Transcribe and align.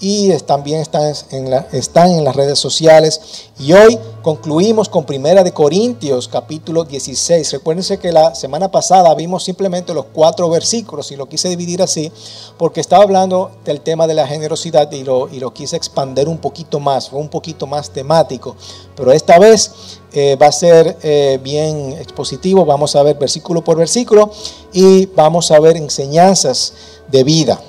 y 0.00 0.32
también 0.38 0.80
están 0.80 1.12
en, 1.30 2.24
las 2.24 2.36
redes 2.36 2.58
sociales. 2.58 3.48
Y 3.58 3.72
hoy 3.72 3.98
concluimos 4.22 4.88
con 4.88 5.04
Primera 5.04 5.42
de 5.42 5.52
Corintios, 5.52 6.28
capítulo 6.28 6.84
16. 6.84 7.52
Recuérdense 7.52 7.98
que 7.98 8.12
la 8.12 8.34
semana 8.34 8.70
pasada 8.70 9.12
vimos 9.14 9.42
simplemente 9.42 9.92
los 9.92 10.06
cuatro 10.12 10.48
versículos 10.48 11.10
y 11.10 11.16
lo 11.16 11.26
quise 11.26 11.48
dividir 11.48 11.82
así 11.82 12.12
porque 12.56 12.80
estaba 12.80 13.02
hablando 13.02 13.50
del 13.64 13.80
tema 13.80 14.06
de 14.06 14.14
la 14.14 14.26
generosidad 14.26 14.90
y 14.92 15.02
lo, 15.02 15.28
y 15.28 15.40
lo 15.40 15.52
quise 15.52 15.76
expander 15.76 16.28
un 16.28 16.38
poquito 16.38 16.78
más, 16.78 17.08
fue 17.08 17.18
un 17.18 17.28
poquito 17.28 17.66
más 17.66 17.90
temático. 17.90 18.54
Pero 18.94 19.12
esta 19.12 19.38
vez 19.40 19.72
eh, 20.12 20.36
va 20.40 20.46
a 20.46 20.52
ser 20.52 20.96
eh, 21.02 21.40
bien 21.42 21.92
expositivo, 21.92 22.64
vamos 22.64 22.94
a 22.94 23.02
ver 23.02 23.18
versículo 23.18 23.64
por 23.64 23.76
versículo 23.76 24.30
y 24.72 25.06
vamos 25.06 25.50
a 25.50 25.58
ver 25.58 25.76
enseñanzas 25.76 26.72
de 27.10 27.24
vida. 27.24 27.60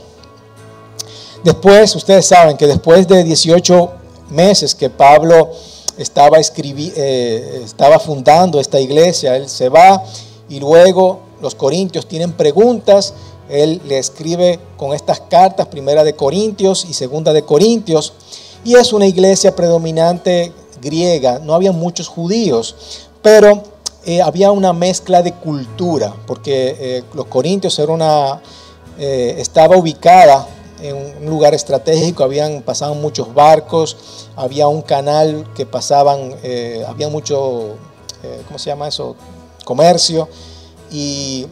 Después, 1.43 1.95
ustedes 1.95 2.25
saben 2.25 2.57
que 2.57 2.67
después 2.67 3.07
de 3.07 3.23
18 3.23 3.91
meses 4.29 4.75
que 4.75 4.89
Pablo 4.89 5.49
estaba, 5.97 6.37
eh, 6.39 7.61
estaba 7.63 7.99
fundando 7.99 8.59
esta 8.59 8.79
iglesia, 8.79 9.37
él 9.37 9.47
se 9.47 9.69
va 9.69 10.03
y 10.49 10.59
luego 10.59 11.19
los 11.41 11.55
corintios 11.55 12.07
tienen 12.07 12.33
preguntas, 12.33 13.13
él 13.49 13.81
le 13.87 13.99
escribe 13.99 14.59
con 14.75 14.93
estas 14.93 15.21
cartas, 15.21 15.67
primera 15.67 16.03
de 16.03 16.13
Corintios 16.13 16.85
y 16.87 16.93
segunda 16.93 17.31
de 17.31 17.43
Corintios, 17.43 18.13
y 18.65 18.75
es 18.75 18.91
una 18.91 19.07
iglesia 19.07 19.55
predominante 19.55 20.51
griega, 20.81 21.39
no 21.39 21.53
había 21.53 21.71
muchos 21.71 22.09
judíos, 22.09 22.75
pero 23.21 23.63
eh, 24.05 24.21
había 24.21 24.51
una 24.51 24.73
mezcla 24.73 25.21
de 25.21 25.33
cultura, 25.33 26.13
porque 26.27 26.75
eh, 26.79 27.03
los 27.13 27.25
corintios 27.27 27.79
era 27.79 27.93
una, 27.93 28.41
estaba 28.97 29.77
ubicada 29.77 30.45
en 30.81 30.95
un 31.21 31.29
lugar 31.29 31.53
estratégico, 31.53 32.23
habían 32.23 32.61
pasado 32.61 32.95
muchos 32.95 33.33
barcos, 33.33 34.27
había 34.35 34.67
un 34.67 34.81
canal 34.81 35.45
que 35.55 35.65
pasaban, 35.65 36.35
eh, 36.43 36.83
había 36.87 37.09
mucho, 37.09 37.75
eh, 38.23 38.41
¿cómo 38.47 38.59
se 38.59 38.69
llama 38.69 38.87
eso? 38.87 39.15
Comercio 39.65 40.27
y 40.91 41.47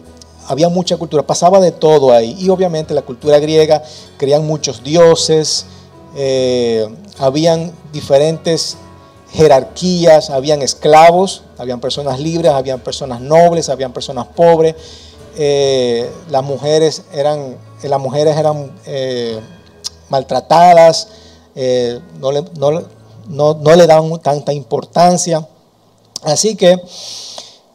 había 0.47 0.69
mucha 0.69 0.97
cultura, 0.97 1.23
pasaba 1.23 1.59
de 1.59 1.71
todo 1.71 2.11
ahí. 2.11 2.35
Y 2.39 2.49
obviamente 2.49 2.93
la 2.93 3.01
cultura 3.01 3.39
griega 3.39 3.83
creían 4.17 4.45
muchos 4.45 4.83
dioses, 4.83 5.65
eh, 6.15 6.87
habían 7.19 7.71
diferentes 7.91 8.77
jerarquías, 9.31 10.29
habían 10.29 10.61
esclavos, 10.61 11.43
habían 11.57 11.79
personas 11.79 12.19
libres, 12.19 12.51
habían 12.51 12.79
personas 12.79 13.19
nobles, 13.19 13.69
habían 13.69 13.91
personas 13.91 14.27
pobres. 14.27 14.75
Las 15.37 16.43
mujeres 16.43 17.03
eran 17.13 17.57
las 17.83 17.99
mujeres 17.99 18.35
eran 18.35 18.71
eh, 18.85 19.39
maltratadas, 20.09 21.09
eh, 21.55 21.99
no, 22.19 22.31
le, 22.31 22.43
no, 22.57 23.75
le 23.75 23.87
daban 23.87 24.19
tanta 24.19 24.51
importancia. 24.51 25.47
Así 26.23 26.55
que 26.55 26.79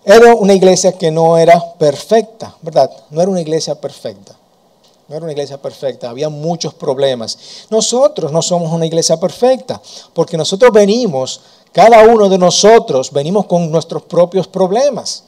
era 0.04 0.34
una 0.34 0.54
iglesia 0.54 0.92
que 0.92 1.10
no 1.10 1.38
era 1.38 1.74
perfecta, 1.74 2.56
¿verdad? 2.62 2.90
No 3.10 3.20
era 3.20 3.30
una 3.30 3.40
iglesia 3.40 3.76
perfecta. 3.76 4.36
No 5.08 5.16
era 5.16 5.24
una 5.24 5.32
iglesia 5.32 5.60
perfecta, 5.60 6.08
había 6.10 6.28
muchos 6.28 6.74
problemas. 6.74 7.66
Nosotros 7.70 8.32
no 8.32 8.40
somos 8.40 8.72
una 8.72 8.86
iglesia 8.86 9.18
perfecta, 9.18 9.80
porque 10.14 10.36
nosotros 10.36 10.72
venimos, 10.72 11.40
cada 11.70 12.04
uno 12.04 12.28
de 12.28 12.38
nosotros 12.38 13.12
venimos 13.12 13.46
con 13.46 13.70
nuestros 13.70 14.02
propios 14.04 14.48
problemas. 14.48 15.24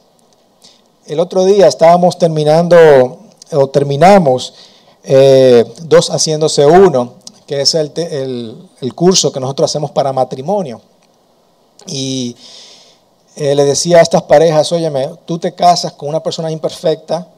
El 1.07 1.21
otro 1.21 1.45
día 1.45 1.67
estábamos 1.67 2.17
terminando 2.17 3.19
o 3.53 3.69
terminamos 3.69 4.55
eh, 5.03 5.65
dos 5.83 6.09
haciéndose 6.09 6.65
uno, 6.65 7.15
que 7.47 7.61
es 7.61 7.75
el, 7.75 8.71
curso 8.95 9.31
que 9.31 9.39
nosotros 9.39 9.71
hacemos 9.71 9.91
para 9.91 10.15
matrimonio. 10.15 10.81
Y 11.87 12.35
eh, 13.37 13.55
le 13.55 13.65
decía 13.65 13.99
a 13.99 14.01
estas 14.01 14.23
parejas, 14.23 14.73
óyeme, 14.73 15.11
tú 15.27 15.39
te 15.39 15.55
casas 15.55 15.93
con 15.93 16.09
una 16.09 16.23
persona 16.23 16.51
imperfecta, 16.51 17.29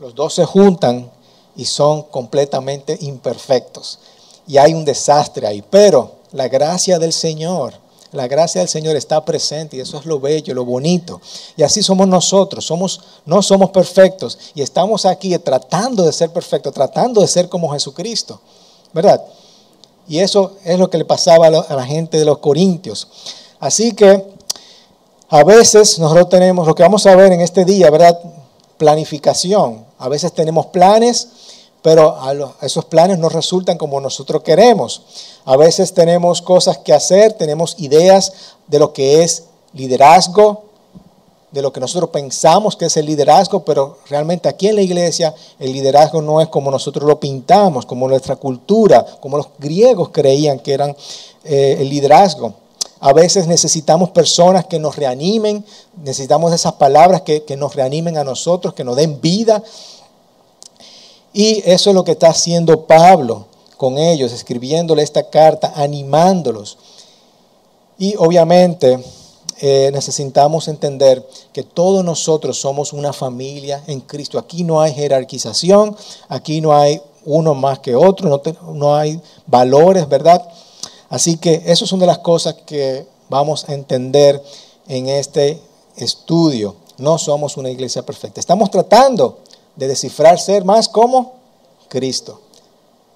los 0.00 0.14
dos 0.14 0.34
se 0.34 0.44
juntan 0.44 1.10
y 1.56 1.64
son 1.64 2.02
completamente 2.02 2.98
imperfectos. 3.00 4.00
Y 4.46 4.58
hay 4.58 4.74
un 4.74 4.84
desastre 4.84 5.46
ahí. 5.46 5.64
Pero 5.70 6.16
la 6.32 6.48
gracia 6.48 6.98
del 6.98 7.14
Señor 7.14 7.72
la 8.14 8.28
gracia 8.28 8.60
del 8.60 8.68
Señor 8.68 8.96
está 8.96 9.24
presente 9.24 9.76
y 9.76 9.80
eso 9.80 9.98
es 9.98 10.06
lo 10.06 10.20
bello, 10.20 10.54
lo 10.54 10.64
bonito. 10.64 11.20
Y 11.56 11.62
así 11.62 11.82
somos 11.82 12.06
nosotros, 12.06 12.64
somos, 12.64 13.00
no 13.26 13.42
somos 13.42 13.70
perfectos 13.70 14.38
y 14.54 14.62
estamos 14.62 15.04
aquí 15.04 15.36
tratando 15.38 16.04
de 16.04 16.12
ser 16.12 16.30
perfectos, 16.30 16.72
tratando 16.72 17.20
de 17.20 17.28
ser 17.28 17.48
como 17.48 17.72
Jesucristo, 17.72 18.40
¿verdad? 18.92 19.22
Y 20.06 20.20
eso 20.20 20.52
es 20.64 20.78
lo 20.78 20.88
que 20.88 20.98
le 20.98 21.04
pasaba 21.04 21.46
a 21.46 21.74
la 21.74 21.84
gente 21.84 22.18
de 22.18 22.24
los 22.24 22.38
Corintios. 22.38 23.08
Así 23.58 23.92
que 23.92 24.24
a 25.28 25.42
veces 25.42 25.98
nosotros 25.98 26.28
tenemos, 26.28 26.66
lo 26.66 26.74
que 26.74 26.82
vamos 26.82 27.04
a 27.06 27.16
ver 27.16 27.32
en 27.32 27.40
este 27.40 27.64
día, 27.64 27.90
¿verdad? 27.90 28.18
Planificación. 28.76 29.84
A 29.98 30.08
veces 30.08 30.32
tenemos 30.32 30.66
planes 30.66 31.28
pero 31.84 32.16
esos 32.62 32.86
planes 32.86 33.18
no 33.18 33.28
resultan 33.28 33.76
como 33.76 34.00
nosotros 34.00 34.42
queremos. 34.42 35.02
A 35.44 35.54
veces 35.58 35.92
tenemos 35.92 36.40
cosas 36.40 36.78
que 36.78 36.94
hacer, 36.94 37.34
tenemos 37.34 37.74
ideas 37.76 38.32
de 38.68 38.78
lo 38.78 38.94
que 38.94 39.22
es 39.22 39.44
liderazgo, 39.74 40.64
de 41.50 41.60
lo 41.60 41.74
que 41.74 41.80
nosotros 41.80 42.08
pensamos 42.08 42.74
que 42.74 42.86
es 42.86 42.96
el 42.96 43.04
liderazgo, 43.04 43.66
pero 43.66 43.98
realmente 44.08 44.48
aquí 44.48 44.68
en 44.68 44.76
la 44.76 44.80
iglesia 44.80 45.34
el 45.58 45.74
liderazgo 45.74 46.22
no 46.22 46.40
es 46.40 46.48
como 46.48 46.70
nosotros 46.70 47.06
lo 47.06 47.20
pintamos, 47.20 47.84
como 47.84 48.08
nuestra 48.08 48.36
cultura, 48.36 49.04
como 49.20 49.36
los 49.36 49.48
griegos 49.58 50.08
creían 50.08 50.60
que 50.60 50.72
eran 50.72 50.96
eh, 51.44 51.76
el 51.80 51.90
liderazgo. 51.90 52.54
A 53.00 53.12
veces 53.12 53.46
necesitamos 53.46 54.08
personas 54.08 54.64
que 54.64 54.78
nos 54.78 54.96
reanimen, 54.96 55.62
necesitamos 56.02 56.50
esas 56.54 56.72
palabras 56.72 57.20
que 57.20 57.56
nos 57.58 57.74
reanimen 57.74 58.16
a 58.16 58.24
nosotros, 58.24 58.72
que 58.72 58.84
nos 58.84 58.96
den 58.96 59.20
vida, 59.20 59.62
y 61.34 61.62
eso 61.66 61.90
es 61.90 61.94
lo 61.94 62.04
que 62.04 62.12
está 62.12 62.28
haciendo 62.28 62.86
Pablo 62.86 63.46
con 63.76 63.98
ellos, 63.98 64.32
escribiéndole 64.32 65.02
esta 65.02 65.28
carta, 65.28 65.72
animándolos. 65.74 66.78
Y 67.98 68.14
obviamente 68.16 69.02
eh, 69.60 69.90
necesitamos 69.92 70.68
entender 70.68 71.26
que 71.52 71.64
todos 71.64 72.04
nosotros 72.04 72.58
somos 72.58 72.92
una 72.92 73.12
familia 73.12 73.82
en 73.88 74.00
Cristo. 74.00 74.38
Aquí 74.38 74.62
no 74.62 74.80
hay 74.80 74.94
jerarquización, 74.94 75.96
aquí 76.28 76.60
no 76.60 76.72
hay 76.72 77.00
uno 77.24 77.54
más 77.54 77.80
que 77.80 77.96
otro, 77.96 78.40
no, 78.72 78.94
hay 78.94 79.20
valores, 79.46 80.08
¿verdad? 80.08 80.46
Así 81.08 81.36
que 81.36 81.62
eso 81.66 81.84
es 81.84 81.92
una 81.92 82.02
de 82.02 82.08
las 82.08 82.18
cosas 82.18 82.54
que 82.66 83.06
vamos 83.28 83.68
a 83.68 83.74
entender 83.74 84.40
en 84.86 85.08
este 85.08 85.60
estudio. 85.96 86.76
No 86.98 87.18
somos 87.18 87.56
una 87.56 87.70
iglesia 87.70 88.06
perfecta. 88.06 88.38
Estamos 88.38 88.70
tratando 88.70 89.38
de 89.76 89.88
descifrar 89.88 90.38
ser 90.38 90.64
más 90.64 90.88
como 90.88 91.34
Cristo, 91.88 92.40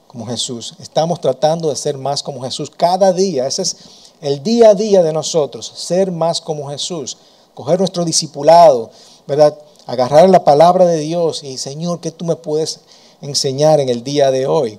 como 0.07 0.27
Jesús. 0.27 0.75
Estamos 0.81 1.21
tratando 1.21 1.69
de 1.69 1.77
ser 1.77 1.99
más 1.99 2.23
como 2.23 2.43
Jesús 2.43 2.71
cada 2.71 3.13
día. 3.13 3.47
Ese 3.47 3.63
es 3.63 3.77
el 4.21 4.43
día 4.43 4.71
a 4.71 4.75
día 4.75 5.03
de 5.03 5.13
nosotros, 5.13 5.73
ser 5.75 6.11
más 6.11 6.41
como 6.41 6.69
Jesús, 6.71 7.17
coger 7.55 7.79
nuestro 7.79 8.05
discipulado, 8.05 8.91
¿verdad? 9.27 9.57
Agarrar 9.87 10.29
la 10.29 10.45
palabra 10.45 10.87
de 10.87 10.99
Dios 10.99 11.43
y 11.45 11.57
Señor, 11.59 12.01
¿qué 12.01 12.11
tú 12.11 12.25
me 12.25 12.37
puedes 12.37 12.81
enseñar 13.21 13.81
en 13.81 13.89
el 13.89 14.03
día 14.03 14.31
de 14.31 14.47
hoy? 14.47 14.79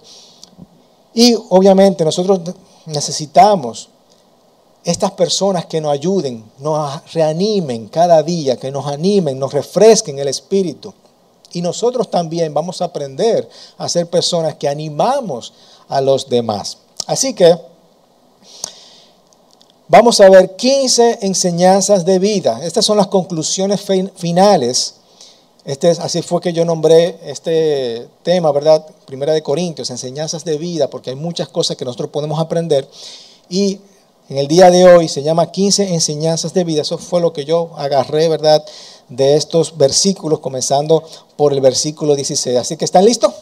Y 1.13 1.35
obviamente 1.50 2.06
nosotros 2.06 2.41
necesitamos 2.85 3.89
estas 4.84 5.12
personas 5.12 5.66
que 5.66 5.81
nos 5.81 5.91
ayuden, 5.91 6.44
nos 6.59 7.12
reanimen 7.13 7.88
cada 7.88 8.23
día, 8.23 8.57
que 8.57 8.72
nos 8.72 8.88
animen, 8.88 9.38
nos 9.38 9.53
refresquen 9.53 10.19
el 10.19 10.28
espíritu. 10.28 10.94
Y 11.53 11.61
nosotros 11.61 12.09
también 12.09 12.53
vamos 12.53 12.81
a 12.81 12.85
aprender 12.85 13.47
a 13.77 13.89
ser 13.89 14.07
personas 14.07 14.55
que 14.55 14.67
animamos 14.67 15.53
a 15.88 16.01
los 16.01 16.29
demás. 16.29 16.77
Así 17.07 17.33
que 17.33 17.57
vamos 19.88 20.19
a 20.21 20.29
ver 20.29 20.56
15 20.56 21.19
enseñanzas 21.21 22.06
de 22.06 22.19
vida. 22.19 22.59
Estas 22.63 22.85
son 22.85 22.97
las 22.97 23.07
conclusiones 23.07 23.81
finales. 24.15 24.95
Este 25.65 25.89
es, 25.89 26.00
así 26.00 26.21
fue 26.21 26.41
que 26.41 26.53
yo 26.53 26.63
nombré 26.65 27.19
este 27.25 28.07
tema, 28.24 28.51
¿verdad? 28.51 28.85
Primera 29.06 29.33
de 29.33 29.44
Corintios, 29.44 29.89
enseñanzas 29.89 30.45
de 30.45 30.57
vida, 30.57 30.89
porque 30.89 31.09
hay 31.09 31.15
muchas 31.15 31.50
cosas 31.50 31.75
que 31.75 31.85
nosotros 31.85 32.09
podemos 32.12 32.39
aprender. 32.39 32.88
Y 33.50 33.79
en 34.29 34.38
el 34.38 34.47
día 34.47 34.69
de 34.69 34.85
hoy 34.85 35.07
se 35.07 35.24
llama 35.24 35.51
15 35.51 35.94
enseñanzas 35.94 36.53
de 36.53 36.63
vida. 36.63 36.83
Eso 36.83 37.00
fue 37.00 37.19
lo 37.19 37.33
que 37.33 37.45
yo 37.45 37.71
agarré, 37.75 38.29
¿verdad? 38.29 38.63
De 39.09 39.35
estos 39.35 39.77
versículos, 39.77 40.39
comenzando 40.39 41.03
por 41.35 41.53
el 41.53 41.61
versículo 41.61 42.15
16. 42.15 42.57
Así 42.57 42.77
que, 42.77 42.85
¿están 42.85 43.06
listos? 43.06 43.33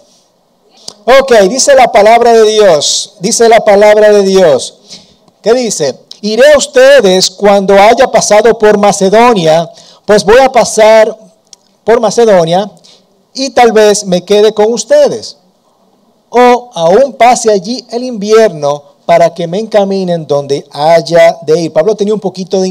Ok, 1.06 1.34
dice 1.50 1.76
la 1.76 1.92
palabra 1.92 2.34
de 2.34 2.44
Dios. 2.50 3.16
Dice 3.20 3.48
la 3.48 3.60
palabra 3.62 4.12
de 4.12 4.24
Dios. 4.24 4.80
¿Qué 5.42 5.54
dice? 5.54 5.98
Iré 6.22 6.54
a 6.54 6.58
ustedes 6.58 7.30
cuando 7.30 7.80
haya 7.80 8.08
pasado 8.08 8.58
por 8.58 8.78
Macedonia, 8.78 9.70
pues 10.06 10.24
voy 10.24 10.40
a 10.40 10.52
pasar 10.52 11.16
por 11.84 12.00
Macedonia 12.00 12.70
y 13.34 13.52
tal 13.52 13.72
vez 13.72 14.04
me 14.06 14.26
quede 14.26 14.54
con 14.54 14.74
ustedes. 14.74 15.38
O 16.30 16.72
aún 16.74 17.14
pase 17.14 17.52
allí 17.52 17.86
el 17.92 18.04
invierno 18.04 18.84
para 19.08 19.34
que 19.34 19.48
me 19.48 19.58
encaminen 19.58 20.28
donde 20.28 20.68
haya 20.70 21.38
de 21.44 21.62
ir. 21.62 21.72
Pablo 21.72 21.96
tenía 21.96 22.14
un 22.14 22.20
poquito 22.20 22.60
de, 22.60 22.68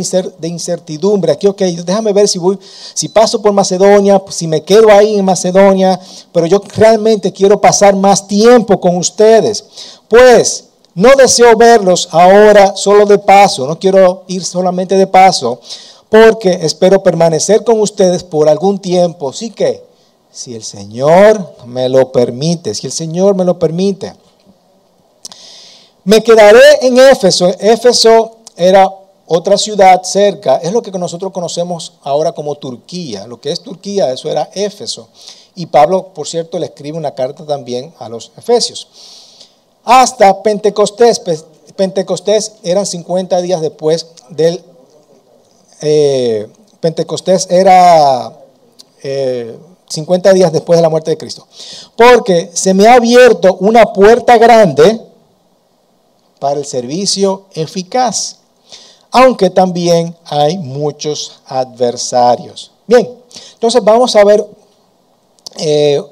incertidumbre. 0.49 1.33
Aquí, 1.33 1.47
ok, 1.47 1.63
déjame 1.63 2.13
ver 2.13 2.29
si 2.29 2.39
voy, 2.39 2.59
si 2.93 3.09
paso 3.09 3.41
por 3.41 3.55
Macedonia, 3.55 4.23
si 4.29 4.47
me 4.47 4.63
quedo 4.63 4.93
ahí 4.93 5.19
en 5.19 5.25
Macedonia, 5.25 5.99
pero 6.33 6.45
yo 6.45 6.61
realmente 6.77 7.33
quiero 7.33 7.59
pasar 7.59 7.97
más 7.97 8.29
tiempo 8.29 8.79
con 8.79 8.99
ustedes. 8.99 9.65
Pues 10.09 10.65
no 10.95 11.09
deseo 11.17 11.57
verlos 11.57 12.07
ahora 12.13 12.77
solo 12.77 13.07
de 13.07 13.17
paso, 13.17 13.67
no 13.67 13.79
quiero 13.79 14.25
ir 14.27 14.45
solamente 14.45 14.95
de 14.95 15.07
paso, 15.07 15.59
porque 16.11 16.51
espero 16.61 17.03
permanecer 17.03 17.65
con 17.65 17.81
ustedes 17.81 18.23
por 18.23 18.51
algún 18.51 18.79
tiempo. 18.79 19.31
Así 19.31 19.49
que, 19.49 19.83
si 20.31 20.55
el 20.55 20.63
Señor 20.63 21.55
me 21.65 21.89
lo 21.89 22.13
permite, 22.13 22.75
si 22.75 22.87
el 22.87 22.93
Señor 22.93 23.35
me 23.35 23.47
lo 23.47 23.59
permite. 23.59 24.13
Me 26.07 26.23
quedaré 26.23 26.61
en 26.83 26.99
Éfeso. 26.99 27.53
Éfeso 27.59 28.37
era 28.57 28.89
otra 29.27 29.59
ciudad 29.59 30.05
cerca, 30.05 30.59
es 30.59 30.71
lo 30.71 30.81
que 30.81 30.93
nosotros 30.93 31.33
conocemos 31.33 31.95
ahora 32.05 32.31
como 32.31 32.55
Turquía. 32.55 33.27
Lo 33.27 33.41
que 33.41 33.51
es 33.51 33.61
Turquía, 33.61 34.13
eso 34.13 34.31
era 34.31 34.49
Éfeso. 34.55 35.09
Y 35.57 35.67
Pablo, 35.67 36.15
por 36.15 36.29
cierto, 36.29 36.61
le 36.61 36.67
escribe 36.67 36.97
una 36.97 37.17
carta 37.17 37.45
también 37.45 37.93
a 37.99 38.09
los 38.09 38.31
Efesios. 38.39 38.89
Hasta 39.83 40.45
Pentecostés. 40.45 41.21
Pentecostés 41.75 42.53
eran 42.63 42.87
50 42.87 43.41
días 43.41 43.61
después 43.61 44.07
del... 44.29 44.63
Eh, 45.83 46.47
Pentecostés 46.79 47.49
era 47.51 48.33
50 49.89 50.31
eh, 50.31 50.35
días 50.35 50.53
después 50.53 50.79
de 50.79 50.83
la 50.83 50.89
muerte 50.89 51.11
de 51.11 51.19
Cristo. 51.19 51.49
Porque 51.97 52.49
se 52.55 52.75
me 52.75 52.87
ha 52.87 52.95
abierto 52.95 53.57
una 53.57 53.93
puerta 53.93 54.39
grande 54.39 55.06
para 56.39 56.61
el 56.61 56.67
servicio 56.67 57.47
eficaz, 57.53 58.37
aunque 59.11 59.51
también 59.51 60.17
hay 60.25 60.59
muchos 60.59 61.41
adversarios. 61.47 62.73
Bien, 62.87 63.09
entonces 63.55 63.83
vamos 63.83 64.15
a 64.17 64.25
ver 64.25 64.47
eh, 65.59 66.03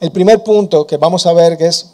el 0.00 0.10
primer 0.10 0.42
punto 0.42 0.86
que 0.86 0.96
vamos 0.96 1.26
a 1.26 1.32
ver 1.32 1.56
que 1.56 1.66
es, 1.66 1.90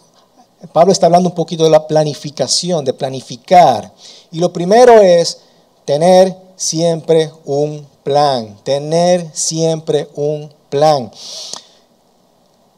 Pablo 0.72 0.92
está 0.92 1.06
hablando 1.06 1.28
un 1.28 1.34
poquito 1.34 1.64
de 1.64 1.70
la 1.70 1.86
planificación, 1.86 2.84
de 2.84 2.92
planificar. 2.92 3.92
Y 4.30 4.38
lo 4.38 4.52
primero 4.52 5.00
es 5.00 5.38
tener 5.84 6.36
siempre 6.56 7.30
un 7.44 7.86
plan, 8.02 8.58
tener 8.62 9.26
siempre 9.32 10.08
un 10.16 10.52
plan. 10.68 11.10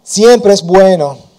Siempre 0.02 0.52
es 0.52 0.62
bueno 0.62 1.31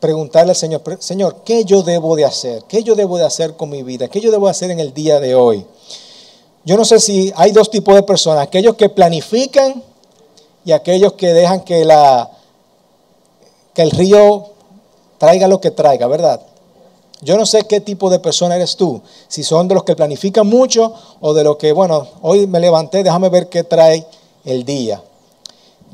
preguntarle 0.00 0.50
al 0.50 0.56
Señor, 0.56 0.82
Señor, 0.98 1.42
¿qué 1.44 1.64
yo 1.64 1.82
debo 1.82 2.16
de 2.16 2.24
hacer? 2.24 2.64
¿Qué 2.68 2.82
yo 2.82 2.94
debo 2.94 3.18
de 3.18 3.24
hacer 3.24 3.56
con 3.56 3.70
mi 3.70 3.82
vida? 3.82 4.08
¿Qué 4.08 4.20
yo 4.20 4.30
debo 4.30 4.48
hacer 4.48 4.70
en 4.70 4.80
el 4.80 4.92
día 4.92 5.20
de 5.20 5.34
hoy? 5.34 5.66
Yo 6.64 6.76
no 6.76 6.84
sé 6.84 7.00
si 7.00 7.32
hay 7.36 7.52
dos 7.52 7.70
tipos 7.70 7.94
de 7.94 8.02
personas, 8.02 8.42
aquellos 8.42 8.74
que 8.74 8.88
planifican 8.88 9.82
y 10.64 10.72
aquellos 10.72 11.12
que 11.12 11.32
dejan 11.32 11.60
que, 11.60 11.84
la, 11.84 12.30
que 13.72 13.82
el 13.82 13.90
río 13.92 14.46
traiga 15.18 15.48
lo 15.48 15.60
que 15.60 15.70
traiga, 15.70 16.06
¿verdad? 16.08 16.40
Yo 17.22 17.36
no 17.36 17.46
sé 17.46 17.64
qué 17.66 17.80
tipo 17.80 18.10
de 18.10 18.18
persona 18.18 18.56
eres 18.56 18.76
tú, 18.76 19.00
si 19.28 19.42
son 19.42 19.68
de 19.68 19.74
los 19.74 19.84
que 19.84 19.96
planifican 19.96 20.46
mucho 20.46 20.92
o 21.20 21.32
de 21.32 21.44
los 21.44 21.56
que, 21.56 21.72
bueno, 21.72 22.06
hoy 22.20 22.46
me 22.46 22.60
levanté, 22.60 23.02
déjame 23.02 23.28
ver 23.28 23.48
qué 23.48 23.64
trae 23.64 24.06
el 24.44 24.64
día 24.64 25.00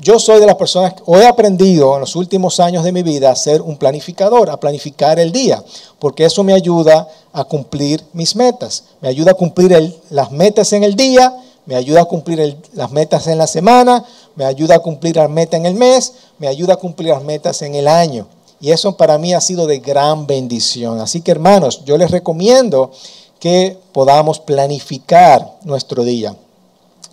yo 0.03 0.19
soy 0.19 0.39
de 0.39 0.45
las 0.45 0.55
personas, 0.55 0.95
o 1.05 1.17
he 1.17 1.25
aprendido 1.25 1.93
en 1.95 2.01
los 2.01 2.15
últimos 2.15 2.59
años 2.59 2.83
de 2.83 2.91
mi 2.91 3.03
vida 3.03 3.31
a 3.31 3.35
ser 3.35 3.61
un 3.61 3.77
planificador, 3.77 4.49
a 4.49 4.59
planificar 4.59 5.17
el 5.19 5.31
día, 5.31 5.63
porque 5.97 6.25
eso 6.25 6.43
me 6.43 6.53
ayuda 6.53 7.07
a 7.31 7.43
cumplir 7.45 8.03
mis 8.11 8.35
metas, 8.35 8.83
me 9.01 9.07
ayuda 9.07 9.31
a 9.31 9.35
cumplir 9.35 10.01
las 10.09 10.31
metas 10.31 10.73
en 10.73 10.83
el 10.83 10.95
día, 10.95 11.33
me 11.65 11.75
ayuda 11.75 12.01
a 12.01 12.05
cumplir 12.05 12.57
las 12.73 12.91
metas 12.91 13.27
en 13.27 13.37
la 13.37 13.47
semana, 13.47 14.03
me 14.35 14.43
ayuda 14.43 14.75
a 14.75 14.79
cumplir 14.79 15.15
las 15.15 15.29
metas 15.29 15.59
en 15.59 15.65
el 15.65 15.75
mes, 15.75 16.13
me 16.37 16.47
ayuda 16.47 16.73
a 16.73 16.77
cumplir 16.77 17.09
las 17.09 17.23
metas 17.23 17.61
en 17.61 17.75
el 17.75 17.87
año. 17.87 18.27
Y 18.59 18.71
eso 18.71 18.97
para 18.97 19.17
mí 19.17 19.33
ha 19.33 19.41
sido 19.41 19.67
de 19.67 19.79
gran 19.79 20.27
bendición. 20.27 20.99
Así 20.99 21.21
que 21.21 21.31
hermanos, 21.31 21.83
yo 21.85 21.97
les 21.97 22.11
recomiendo 22.11 22.91
que 23.39 23.77
podamos 23.91 24.39
planificar 24.39 25.57
nuestro 25.63 26.03
día. 26.03 26.35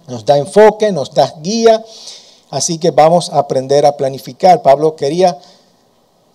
Nos 0.08 0.24
da 0.24 0.38
enfoque, 0.38 0.90
nos 0.90 1.12
da 1.12 1.32
guía 1.40 1.84
Así 2.50 2.78
que 2.78 2.90
vamos 2.90 3.30
a 3.30 3.38
aprender 3.38 3.86
a 3.86 3.96
planificar. 3.96 4.60
Pablo 4.60 4.96
quería, 4.96 5.38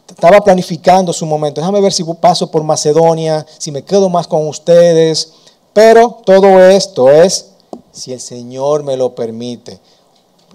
estaba 0.07 0.41
planificando 0.41 1.11
su 1.11 1.25
momento. 1.25 1.59
Déjame 1.59 1.81
ver 1.81 1.91
si 1.91 2.03
paso 2.03 2.49
por 2.49 2.63
Macedonia, 2.63 3.45
si 3.57 3.71
me 3.71 3.83
quedo 3.83 4.09
más 4.09 4.25
con 4.25 4.47
ustedes. 4.47 5.33
Pero 5.73 6.21
todo 6.25 6.65
esto 6.65 7.09
es 7.11 7.51
si 7.91 8.13
el 8.13 8.21
Señor 8.21 8.83
me 8.83 8.95
lo 8.95 9.13
permite. 9.13 9.77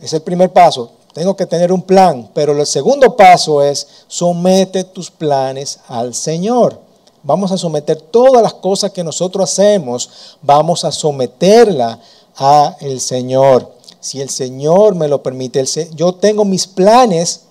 Es 0.00 0.14
el 0.14 0.22
primer 0.22 0.50
paso. 0.50 0.92
Tengo 1.12 1.36
que 1.36 1.44
tener 1.44 1.72
un 1.72 1.82
plan. 1.82 2.30
Pero 2.32 2.58
el 2.58 2.66
segundo 2.66 3.14
paso 3.14 3.62
es 3.62 3.86
somete 4.08 4.84
tus 4.84 5.10
planes 5.10 5.80
al 5.88 6.14
Señor. 6.14 6.80
Vamos 7.22 7.52
a 7.52 7.58
someter 7.58 8.00
todas 8.00 8.42
las 8.42 8.54
cosas 8.54 8.92
que 8.92 9.04
nosotros 9.04 9.50
hacemos, 9.50 10.38
vamos 10.40 10.86
a 10.86 10.90
someterla 10.90 12.00
al 12.34 12.98
Señor 12.98 13.79
si 14.00 14.20
el 14.20 14.31
Señor 14.31 14.94
me 14.94 15.08
lo 15.08 15.23
permite. 15.23 15.64
yo 15.94 16.14
tengo 16.14 16.44
mis 16.44 16.67
planes, 16.67 17.43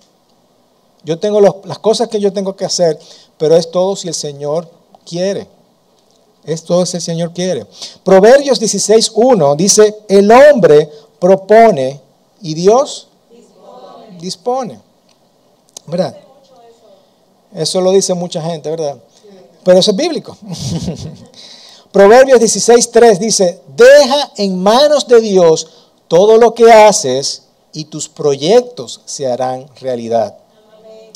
yo 1.04 1.20
tengo 1.20 1.40
las 1.40 1.80
cosas 1.80 2.10
que 2.10 2.20
yo 2.20 2.34
tengo 2.34 2.56
que 2.56 2.66
hacer, 2.66 3.00
pero 3.38 3.56
es 3.56 3.72
todo 3.72 3.96
si 3.96 4.08
el 4.08 4.14
Señor 4.14 4.70
quiere. 5.06 5.48
Es 6.44 6.64
todo 6.64 6.86
si 6.86 6.98
el 6.98 7.04
Señor 7.04 7.34
quiere. 7.34 7.66
Proverbios 8.04 8.60
16.1 8.60 9.56
dice, 9.56 9.96
el 10.08 10.32
hombre 10.32 10.90
propone 11.20 12.02
y 12.42 12.54
Dios 12.54 13.08
dispone. 14.20 14.80
¿Verdad? 15.86 16.16
Eso 17.54 17.82
lo 17.82 17.92
dice 17.92 18.14
mucha 18.14 18.42
gente, 18.42 18.70
¿verdad? 18.70 18.98
Pero 19.64 19.80
eso 19.80 19.92
es 19.92 19.98
bíblico. 19.98 20.38
Proverbios 21.92 22.40
16.3 22.40 23.18
dice, 23.18 23.62
deja 23.76 24.32
en 24.38 24.62
manos 24.62 25.08
de 25.08 25.22
Dios 25.22 25.68
todo 26.10 26.38
lo 26.38 26.54
que 26.54 26.70
haces 26.70 27.44
y 27.72 27.86
tus 27.86 28.10
proyectos 28.10 29.00
se 29.06 29.32
harán 29.32 29.68
realidad. 29.80 30.36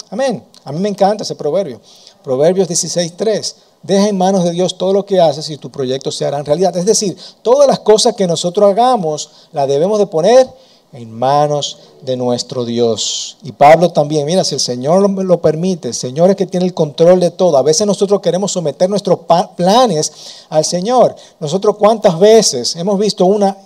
Amén. 0.09 0.43
A 0.63 0.71
mí 0.71 0.79
me 0.79 0.87
encanta 0.87 1.23
ese 1.23 1.35
proverbio. 1.35 1.81
Proverbios 2.23 2.69
16.3. 2.69 3.55
Deja 3.81 4.07
en 4.07 4.17
manos 4.17 4.45
de 4.45 4.51
Dios 4.51 4.77
todo 4.77 4.93
lo 4.93 5.05
que 5.05 5.19
haces 5.19 5.49
y 5.49 5.57
tus 5.57 5.71
proyectos 5.71 6.15
se 6.15 6.25
harán 6.25 6.45
realidad. 6.45 6.77
Es 6.77 6.85
decir, 6.85 7.17
todas 7.41 7.67
las 7.67 7.79
cosas 7.79 8.15
que 8.15 8.27
nosotros 8.27 8.71
hagamos 8.71 9.29
las 9.51 9.67
debemos 9.67 9.99
de 9.99 10.07
poner 10.07 10.47
en 10.93 11.11
manos 11.11 11.79
de 12.01 12.15
nuestro 12.15 12.63
Dios. 12.63 13.37
Y 13.43 13.51
Pablo 13.51 13.91
también, 13.91 14.27
mira, 14.27 14.43
si 14.43 14.53
el 14.53 14.61
Señor 14.61 15.01
lo, 15.01 15.23
lo, 15.23 15.41
permite, 15.41 15.87
el 15.87 15.93
Señor 15.95 16.29
es 16.29 16.35
que 16.35 16.45
tiene 16.45 16.67
el 16.67 16.73
control 16.75 17.19
de 17.19 17.31
todo. 17.31 17.57
A 17.57 17.63
veces 17.63 17.87
nosotros 17.87 18.21
queremos 18.21 18.51
someter 18.51 18.89
nuestros 18.89 19.21
planes 19.57 20.13
al 20.49 20.63
Señor. 20.63 21.15
Nosotros 21.39 21.77
cuántas 21.77 22.19
veces 22.19 22.75
hemos 22.75 22.99
visto 22.99 23.25
una 23.25 23.57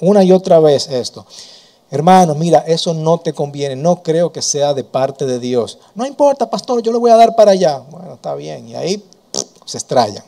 una 0.00 0.22
y 0.24 0.32
otra 0.32 0.60
vez 0.60 0.88
esto. 0.88 1.26
Hermano, 1.90 2.34
mira, 2.34 2.58
eso 2.66 2.92
no 2.92 3.18
te 3.18 3.32
conviene, 3.32 3.74
no 3.74 4.02
creo 4.02 4.30
que 4.30 4.42
sea 4.42 4.74
de 4.74 4.84
parte 4.84 5.24
de 5.24 5.38
Dios. 5.38 5.78
No 5.94 6.04
importa, 6.04 6.50
pastor, 6.50 6.82
yo 6.82 6.92
le 6.92 6.98
voy 6.98 7.10
a 7.10 7.16
dar 7.16 7.34
para 7.34 7.52
allá. 7.52 7.78
Bueno, 7.90 8.14
está 8.14 8.34
bien, 8.34 8.68
y 8.68 8.74
ahí 8.74 9.02
se 9.64 9.78
estrellan. 9.78 10.24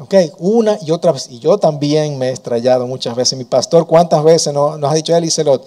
Ok, 0.00 0.14
una 0.38 0.78
y 0.82 0.90
otra 0.90 1.12
vez. 1.12 1.28
Y 1.30 1.38
yo 1.38 1.58
también 1.58 2.18
me 2.18 2.28
he 2.28 2.32
estrellado 2.32 2.86
muchas 2.86 3.16
veces. 3.16 3.36
Mi 3.36 3.44
pastor, 3.44 3.86
¿cuántas 3.86 4.22
veces 4.22 4.52
nos, 4.52 4.82
ha 4.82 4.94
dicho 4.94 5.16
él 5.16 5.24
y 5.24 5.30
Celot? 5.30 5.66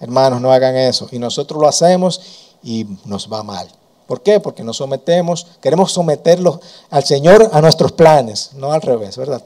Hermanos, 0.00 0.40
no 0.40 0.50
hagan 0.50 0.76
eso. 0.76 1.06
Y 1.12 1.18
nosotros 1.18 1.60
lo 1.60 1.68
hacemos 1.68 2.20
y 2.62 2.86
nos 3.04 3.30
va 3.30 3.42
mal. 3.42 3.68
¿Por 4.06 4.22
qué? 4.22 4.40
Porque 4.40 4.64
nos 4.64 4.78
sometemos, 4.78 5.46
queremos 5.60 5.92
someterlo 5.92 6.60
al 6.90 7.04
Señor 7.04 7.50
a 7.52 7.60
nuestros 7.60 7.92
planes, 7.92 8.50
no 8.54 8.72
al 8.72 8.82
revés, 8.82 9.16
¿verdad? 9.16 9.42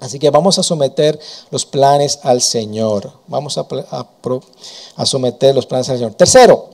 Así 0.00 0.18
que 0.18 0.30
vamos 0.30 0.58
a 0.58 0.62
someter 0.62 1.18
los 1.50 1.64
planes 1.64 2.18
al 2.22 2.42
Señor. 2.42 3.12
Vamos 3.26 3.58
a, 3.58 5.06
someter 5.06 5.54
los 5.54 5.66
planes 5.66 5.88
al 5.88 5.96
Señor. 5.96 6.14
Tercero, 6.14 6.70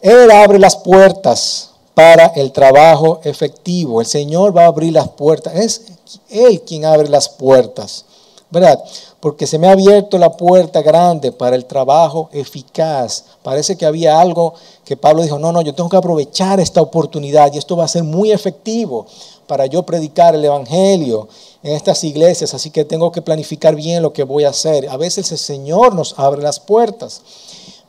Él 0.00 0.30
abre 0.30 0.58
las 0.58 0.76
puertas 0.76 1.70
para 1.94 2.26
el 2.26 2.52
trabajo 2.52 3.20
efectivo. 3.24 4.00
El 4.00 4.06
Señor 4.06 4.56
va 4.56 4.64
a 4.64 4.68
abrir 4.68 4.92
las 4.92 5.08
puertas. 5.08 5.54
Es 5.54 5.82
Él 6.30 6.62
quien 6.62 6.84
abre 6.84 7.08
las 7.08 7.28
puertas. 7.28 8.06
¿Verdad? 8.52 8.84
Porque 9.18 9.46
se 9.46 9.58
me 9.58 9.66
ha 9.66 9.72
abierto 9.72 10.18
la 10.18 10.36
puerta 10.36 10.82
grande 10.82 11.32
para 11.32 11.56
el 11.56 11.64
trabajo 11.64 12.28
eficaz. 12.32 13.24
Parece 13.42 13.78
que 13.78 13.86
había 13.86 14.20
algo 14.20 14.52
que 14.84 14.94
Pablo 14.94 15.22
dijo, 15.22 15.38
no, 15.38 15.52
no, 15.52 15.62
yo 15.62 15.74
tengo 15.74 15.88
que 15.88 15.96
aprovechar 15.96 16.60
esta 16.60 16.82
oportunidad 16.82 17.50
y 17.52 17.56
esto 17.56 17.78
va 17.78 17.86
a 17.86 17.88
ser 17.88 18.04
muy 18.04 18.30
efectivo 18.30 19.06
para 19.46 19.64
yo 19.64 19.84
predicar 19.84 20.34
el 20.34 20.44
Evangelio 20.44 21.28
en 21.62 21.74
estas 21.74 22.04
iglesias, 22.04 22.52
así 22.52 22.70
que 22.70 22.84
tengo 22.84 23.10
que 23.10 23.22
planificar 23.22 23.74
bien 23.74 24.02
lo 24.02 24.12
que 24.12 24.22
voy 24.22 24.44
a 24.44 24.50
hacer. 24.50 24.86
A 24.90 24.98
veces 24.98 25.32
el 25.32 25.38
Señor 25.38 25.94
nos 25.94 26.18
abre 26.18 26.42
las 26.42 26.60
puertas. 26.60 27.22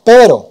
Pero, 0.05 0.48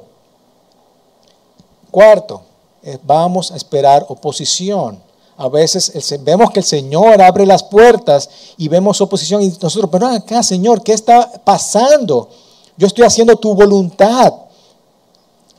cuarto, 1.90 2.42
eh, 2.82 2.98
vamos 3.02 3.50
a 3.50 3.56
esperar 3.56 4.04
oposición. 4.10 5.00
A 5.36 5.48
veces 5.48 5.92
vemos 6.22 6.50
que 6.50 6.60
el 6.60 6.66
Señor 6.66 7.20
abre 7.22 7.46
las 7.46 7.62
puertas 7.62 8.28
y 8.56 8.68
vemos 8.68 9.00
oposición 9.00 9.42
y 9.42 9.48
nosotros, 9.60 9.88
pero 9.90 10.06
acá, 10.06 10.42
Señor, 10.42 10.82
¿qué 10.82 10.92
está 10.92 11.30
pasando? 11.44 12.28
Yo 12.76 12.86
estoy 12.86 13.04
haciendo 13.04 13.36
tu 13.36 13.54
voluntad. 13.54 14.32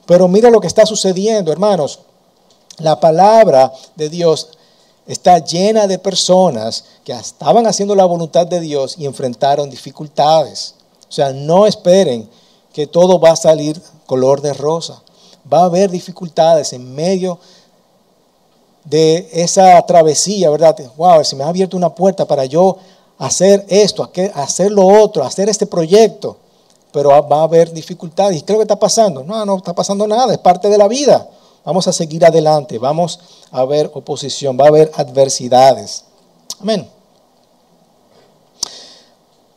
Pero 0.05 0.27
mira 0.27 0.49
lo 0.49 0.59
que 0.59 0.67
está 0.67 0.85
sucediendo, 0.85 1.51
hermanos. 1.51 1.99
La 2.79 2.99
palabra 2.99 3.71
de 3.95 4.09
Dios 4.09 4.49
está 5.07 5.39
llena 5.39 5.87
de 5.87 5.99
personas 5.99 6.85
que 7.03 7.13
estaban 7.13 7.67
haciendo 7.67 7.95
la 7.95 8.05
voluntad 8.05 8.47
de 8.47 8.59
Dios 8.59 8.95
y 8.97 9.05
enfrentaron 9.05 9.69
dificultades. 9.69 10.75
O 11.07 11.11
sea, 11.11 11.31
no 11.31 11.65
esperen 11.65 12.29
que 12.73 12.87
todo 12.87 13.19
va 13.19 13.31
a 13.31 13.35
salir 13.35 13.79
color 14.05 14.41
de 14.41 14.53
rosa. 14.53 15.01
Va 15.51 15.61
a 15.61 15.65
haber 15.65 15.91
dificultades 15.91 16.73
en 16.73 16.93
medio 16.95 17.37
de 17.37 17.62
esa 18.89 19.81
travesía, 19.85 20.49
¿verdad? 20.49 20.75
Wow, 20.97 21.23
se 21.23 21.35
me 21.35 21.43
ha 21.43 21.47
abierto 21.47 21.77
una 21.77 21.93
puerta 21.93 22.25
para 22.25 22.45
yo 22.45 22.77
hacer 23.17 23.65
esto, 23.69 24.09
hacer 24.33 24.71
lo 24.71 24.85
otro, 24.85 25.23
hacer 25.23 25.49
este 25.49 25.65
proyecto. 25.65 26.37
Pero 26.91 27.09
va 27.27 27.39
a 27.39 27.43
haber 27.43 27.71
dificultades. 27.71 28.37
¿Y 28.37 28.51
lo 28.51 28.57
que 28.57 28.63
está 28.63 28.77
pasando? 28.77 29.23
No, 29.23 29.45
no 29.45 29.57
está 29.57 29.73
pasando 29.73 30.05
nada, 30.05 30.33
es 30.33 30.39
parte 30.39 30.69
de 30.69 30.77
la 30.77 30.87
vida. 30.87 31.27
Vamos 31.65 31.87
a 31.87 31.93
seguir 31.93 32.25
adelante, 32.25 32.77
vamos 32.77 33.19
a 33.51 33.63
ver 33.65 33.89
oposición, 33.93 34.57
va 34.59 34.65
a 34.65 34.67
haber 34.67 34.91
adversidades. 34.95 36.03
Amén. 36.59 36.87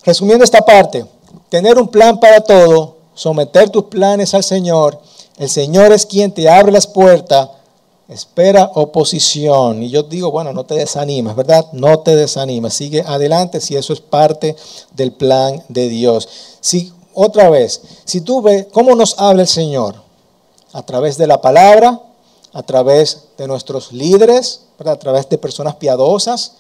Resumiendo 0.05 0.45
esta 0.45 0.61
parte, 0.61 1.05
tener 1.49 1.77
un 1.79 1.89
plan 1.89 2.21
para 2.21 2.41
todo, 2.41 2.97
someter 3.15 3.71
tus 3.71 3.85
planes 3.85 4.35
al 4.35 4.45
Señor, 4.45 5.01
el 5.37 5.51
Señor 5.51 5.93
es 5.93 6.07
quien 6.07 6.33
te 6.33 6.49
abre 6.49 6.71
las 6.71 6.87
puertas, 6.87 7.51
espera 8.09 8.71
oposición. 8.75 9.83
Y 9.83 9.91
yo 9.91 10.03
digo, 10.03 10.31
bueno, 10.31 10.53
no 10.53 10.65
te 10.65 10.75
desanimes, 10.75 11.35
¿verdad? 11.35 11.67
No 11.73 12.01
te 12.01 12.15
desanimes, 12.15 12.75
sigue 12.75 13.03
adelante 13.03 13.61
si 13.61 13.77
eso 13.77 13.93
es 13.93 14.01
parte 14.01 14.57
del 14.93 15.13
plan 15.13 15.63
de 15.69 15.89
Dios. 15.89 16.29
Si, 16.61 16.93
otra 17.15 17.51
vez, 17.51 17.81
si 18.05 18.21
tú 18.21 18.43
ves 18.43 18.67
cómo 18.73 18.95
nos 18.95 19.19
habla 19.19 19.43
el 19.43 19.49
Señor, 19.49 20.07
a 20.73 20.83
través 20.83 21.17
de 21.17 21.27
la 21.27 21.41
palabra, 21.41 22.01
a 22.53 22.63
través 22.63 23.29
de 23.39 23.47
nuestros 23.47 23.93
líderes, 23.93 24.63
a 24.85 24.97
través 24.97 25.29
de 25.29 25.39
personas 25.39 25.77
piadosas. 25.77 26.53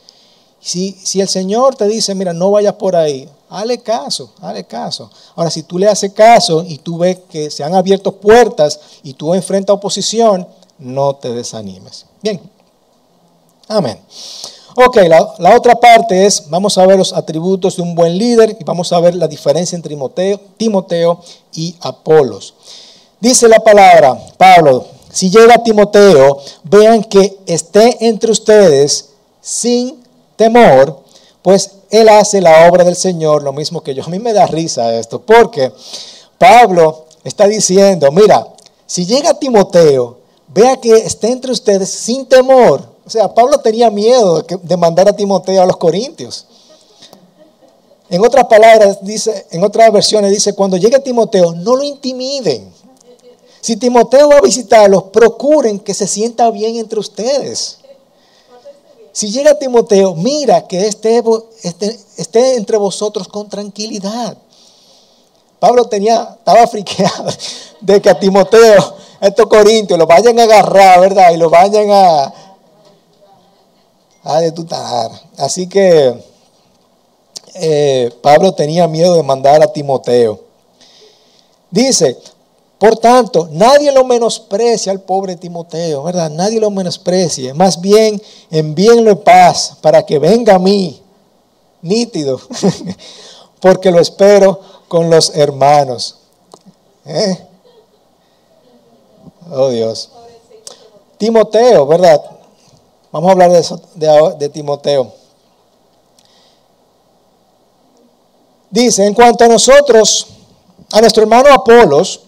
Si, 0.61 0.93
si 0.93 1.21
el 1.21 1.29
Señor 1.29 1.76
te 1.76 1.87
dice, 1.87 2.15
mira, 2.15 2.33
no 2.33 2.50
vayas 2.50 2.75
por 2.75 2.97
ahí, 2.97 3.29
hale 3.49 3.79
caso, 3.79 4.31
hale 4.41 4.65
caso. 4.65 5.11
Ahora, 5.35 5.50
si 5.50 5.62
tú 5.62 5.79
le 5.79 5.87
haces 5.87 6.12
caso 6.12 6.65
y 6.67 6.79
tú 6.79 6.99
ves 6.99 7.19
que 7.29 7.50
se 7.50 7.62
han 7.62 7.75
abierto 7.75 8.12
puertas 8.12 8.81
y 9.03 9.12
tú 9.12 9.35
enfrentas 9.35 9.75
oposición, 9.75 10.47
no 10.78 11.16
te 11.16 11.33
desanimes. 11.33 12.06
Bien. 12.23 12.40
Amén. 13.68 13.99
Ok, 14.76 14.97
la, 15.09 15.35
la, 15.38 15.56
otra 15.56 15.75
parte 15.75 16.26
es, 16.26 16.50
vamos 16.50 16.76
a 16.76 16.87
ver 16.87 16.99
los 16.99 17.14
atributos 17.14 17.76
de 17.76 17.83
un 17.83 17.95
buen 17.95 18.18
líder 18.18 18.56
y 18.61 18.64
vamos 18.64 18.92
a 18.92 19.00
ver 19.00 19.14
la 19.14 19.26
diferencia 19.26 19.75
entre 19.75 19.90
Timoteo, 19.90 20.38
Timoteo 20.59 21.21
y 21.54 21.75
Apolos. 21.80 22.54
Dice 23.18 23.49
la 23.49 23.61
palabra, 23.61 24.18
Pablo, 24.37 24.87
si 25.11 25.30
llega 25.30 25.62
Timoteo, 25.62 26.38
vean 26.64 27.02
que 27.02 27.38
esté 27.47 28.06
entre 28.06 28.30
ustedes 28.30 29.11
sin 29.40 30.04
temor, 30.37 31.00
pues 31.40 31.71
él 31.90 32.11
hace 32.11 32.42
la 32.42 32.68
obra 32.68 32.85
del 32.85 32.97
Señor, 32.97 33.42
lo 33.42 33.54
mismo 33.54 33.83
que 33.83 33.95
yo. 33.95 34.04
A 34.04 34.09
mí 34.09 34.18
me 34.18 34.35
da 34.35 34.47
risa 34.47 34.95
esto, 34.95 35.23
porque 35.23 35.73
Pablo 36.37 37.06
está 37.25 37.47
diciendo, 37.47 38.12
mira, 38.12 38.47
si 38.85 39.06
llega 39.06 39.38
Timoteo, 39.38 40.18
vea 40.57 40.79
que 40.79 40.91
esté 40.91 41.31
entre 41.31 41.53
ustedes 41.53 41.91
sin 41.91 42.25
temor. 42.25 42.83
O 43.05 43.11
sea, 43.11 43.33
Pablo 43.33 43.61
tenía 43.61 43.91
miedo 43.91 44.43
de 44.63 44.77
mandar 44.77 45.07
a 45.07 45.15
Timoteo 45.15 45.63
a 45.63 45.67
los 45.67 45.77
Corintios. 45.77 46.47
En 48.09 48.25
otras 48.25 48.47
palabras, 48.47 48.99
dice, 49.03 49.47
en 49.51 49.63
otras 49.63 49.93
versiones 49.93 50.31
dice, 50.31 50.55
cuando 50.55 50.79
llegue 50.79 50.99
Timoteo, 51.01 51.53
no 51.53 51.77
lo 51.77 51.83
intimiden. 51.83 52.73
Si 53.61 53.77
Timoteo 53.77 54.29
va 54.29 54.39
a 54.39 54.41
visitarlos, 54.41 55.05
procuren 55.05 55.79
que 55.79 55.93
se 55.93 56.07
sienta 56.07 56.51
bien 56.51 56.77
entre 56.77 57.01
ustedes. 57.01 57.79
Si 59.13 59.31
llega 59.31 59.59
Timoteo, 59.59 60.15
mira 60.15 60.67
que 60.67 60.87
esté, 60.87 61.23
esté, 62.17 62.57
entre 62.57 62.77
vosotros 62.77 63.29
con 63.29 63.49
tranquilidad. 63.49 64.37
Pablo 65.59 65.87
tenía, 65.87 66.37
estaba 66.39 66.67
friqueado 66.67 67.31
de 67.81 68.01
que 68.01 68.09
a 68.09 68.19
Timoteo, 68.19 68.96
a 69.21 69.27
estos 69.29 69.47
corintios, 69.47 69.99
lo 69.99 70.07
vayan 70.07 70.39
a 70.39 70.45
agarrar, 70.45 71.01
¿verdad? 71.01 71.33
Y 71.33 71.37
lo 71.37 71.51
vayan 71.51 71.91
a, 71.91 72.33
a 74.25 74.41
detutar. 74.41 75.11
Así 75.37 75.69
que 75.69 76.15
eh, 77.55 78.11
Pablo 78.23 78.53
tenía 78.53 78.87
miedo 78.87 79.15
de 79.15 79.23
mandar 79.23 79.63
a 79.63 79.73
Timoteo. 79.73 80.41
Dice, 81.71 82.19
por 82.79 82.97
tanto, 82.99 83.49
nadie 83.53 83.91
lo 83.93 84.05
menosprecia 84.05 84.93
al 84.93 85.01
pobre 85.01 85.37
Timoteo, 85.37 86.03
¿verdad? 86.03 86.31
Nadie 86.31 86.61
lo 86.61 86.71
menosprecie. 86.71 87.55
Más 87.55 87.81
bien, 87.81 88.21
envíenlo 88.51 89.11
en 89.11 89.19
paz 89.19 89.77
para 89.81 90.05
que 90.05 90.19
venga 90.19 90.57
a 90.57 90.59
mí, 90.59 91.01
nítido, 91.81 92.39
porque 93.61 93.91
lo 93.91 94.01
espero 94.01 94.61
con 94.89 95.09
los 95.09 95.35
hermanos. 95.35 96.17
¿Eh? 97.07 97.46
Oh 99.50 99.69
Dios. 99.69 100.11
Timoteo, 101.19 101.87
¿verdad? 101.87 102.21
Vamos 103.12 103.29
a 103.29 103.33
hablar 103.33 103.50
de, 103.50 103.61
eso, 103.61 103.81
de, 103.95 104.49
Timoteo. 104.49 105.12
Dice, 108.71 109.07
en 109.07 109.15
cuanto 109.15 109.45
a 109.45 109.49
nosotros, 109.49 110.26
a 110.93 111.00
nuestro 111.00 111.23
hermano 111.23 111.53
Apolos, 111.53 112.21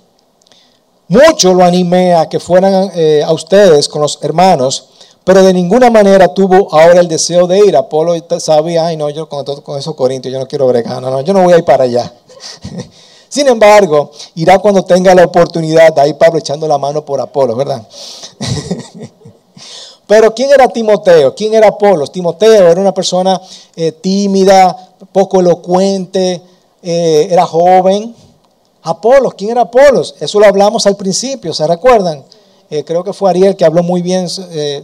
mucho 1.09 1.53
lo 1.53 1.65
animé 1.65 2.15
a 2.15 2.29
que 2.29 2.41
fueran 2.41 2.91
eh, 2.95 3.23
a 3.25 3.33
ustedes 3.33 3.89
con 3.89 4.01
los 4.01 4.19
hermanos, 4.23 4.89
pero 5.25 5.43
de 5.43 5.53
ninguna 5.53 5.91
manera 5.91 6.33
tuvo 6.33 6.73
ahora 6.73 7.01
el 7.01 7.09
deseo 7.09 7.47
de 7.47 7.59
ir. 7.59 7.77
Apolo 7.77 8.15
sabía, 8.39 8.87
ay 8.87 8.97
no, 8.97 9.11
yo 9.11 9.29
con, 9.29 9.45
con 9.45 9.79
esos 9.79 9.95
yo 10.23 10.39
no 10.39 10.49
quiero 10.49 10.67
bregar, 10.67 11.03
no, 11.03 11.11
no, 11.11 11.21
yo 11.21 11.35
no 11.35 11.43
voy 11.43 11.53
a 11.53 11.59
ir 11.59 11.65
para 11.65 11.85
allá. 11.85 12.11
Sin 13.29 13.47
embargo, 13.49 14.11
irá 14.35 14.59
cuando 14.59 14.85
tenga 14.85 15.15
la 15.15 15.25
oportunidad, 15.25 15.99
ahí 15.99 16.15
Pablo 16.15 16.39
echando 16.39 16.67
la 16.67 16.79
mano 16.79 17.05
por 17.05 17.21
Apolo, 17.21 17.55
¿verdad? 17.55 17.87
Pero 20.09 20.35
¿quién 20.35 20.51
era 20.51 20.67
Timoteo? 20.69 21.35
¿Quién 21.35 21.53
era 21.53 21.69
Apolo? 21.69 22.07
Timoteo 22.07 22.71
era 22.71 22.81
una 22.81 22.95
persona 22.95 23.39
eh, 23.77 23.93
tímida, 23.93 24.75
poco 25.13 25.41
elocuente, 25.41 26.41
eh, 26.83 27.29
era 27.31 27.45
joven, 27.45 28.17
Apolos, 28.83 29.35
¿quién 29.35 29.51
era 29.51 29.63
Apolos? 29.63 30.15
Eso 30.19 30.41
lo 30.41 30.47
hablamos 30.47 30.87
al 30.87 30.97
principio, 30.97 31.53
¿se 31.53 31.67
recuerdan? 31.67 32.25
Eh, 32.71 32.85
creo 32.85 33.05
que 33.05 33.13
fue 33.13 33.29
Ariel 33.29 33.55
que 33.55 33.67
habló 33.67 33.83
muy 33.83 34.01
bien, 34.01 34.27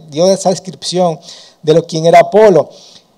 dio 0.09 0.27
esa 0.27 0.51
descripción 0.51 1.19
de 1.63 1.73
lo 1.73 1.87
quién 1.87 2.05
era 2.05 2.19
Apolo. 2.19 2.69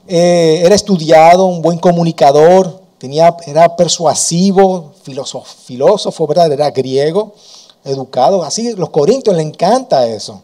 Era 0.07 0.73
estudiado, 0.73 1.45
un 1.45 1.61
buen 1.61 1.77
comunicador, 1.77 2.76
tenía, 2.97 3.35
era 3.45 3.75
persuasivo, 3.75 4.93
filósofo, 5.03 5.45
filósofo, 5.45 6.27
¿verdad? 6.27 6.51
Era 6.51 6.71
griego, 6.71 7.33
educado. 7.83 8.43
Así, 8.43 8.73
los 8.73 8.89
corintios 8.89 9.35
le 9.35 9.43
encanta 9.43 10.07
eso. 10.07 10.41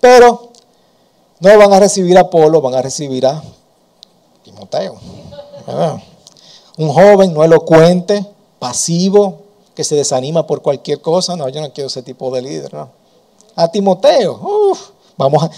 Pero 0.00 0.50
no 1.40 1.58
van 1.58 1.72
a 1.72 1.80
recibir 1.80 2.16
a 2.18 2.22
Apolo, 2.22 2.60
van 2.60 2.74
a 2.74 2.82
recibir 2.82 3.26
a 3.26 3.42
Timoteo. 4.42 4.96
Un 6.78 6.88
joven 6.88 7.34
no 7.34 7.44
elocuente, 7.44 8.26
pasivo, 8.58 9.40
que 9.74 9.84
se 9.84 9.94
desanima 9.94 10.46
por 10.46 10.62
cualquier 10.62 11.00
cosa. 11.00 11.36
No, 11.36 11.48
yo 11.48 11.60
no 11.60 11.72
quiero 11.72 11.88
ese 11.88 12.02
tipo 12.02 12.30
de 12.30 12.42
líder. 12.42 12.72
No. 12.74 12.90
A 13.56 13.68
Timoteo, 13.68 14.40
vamos 15.16 15.50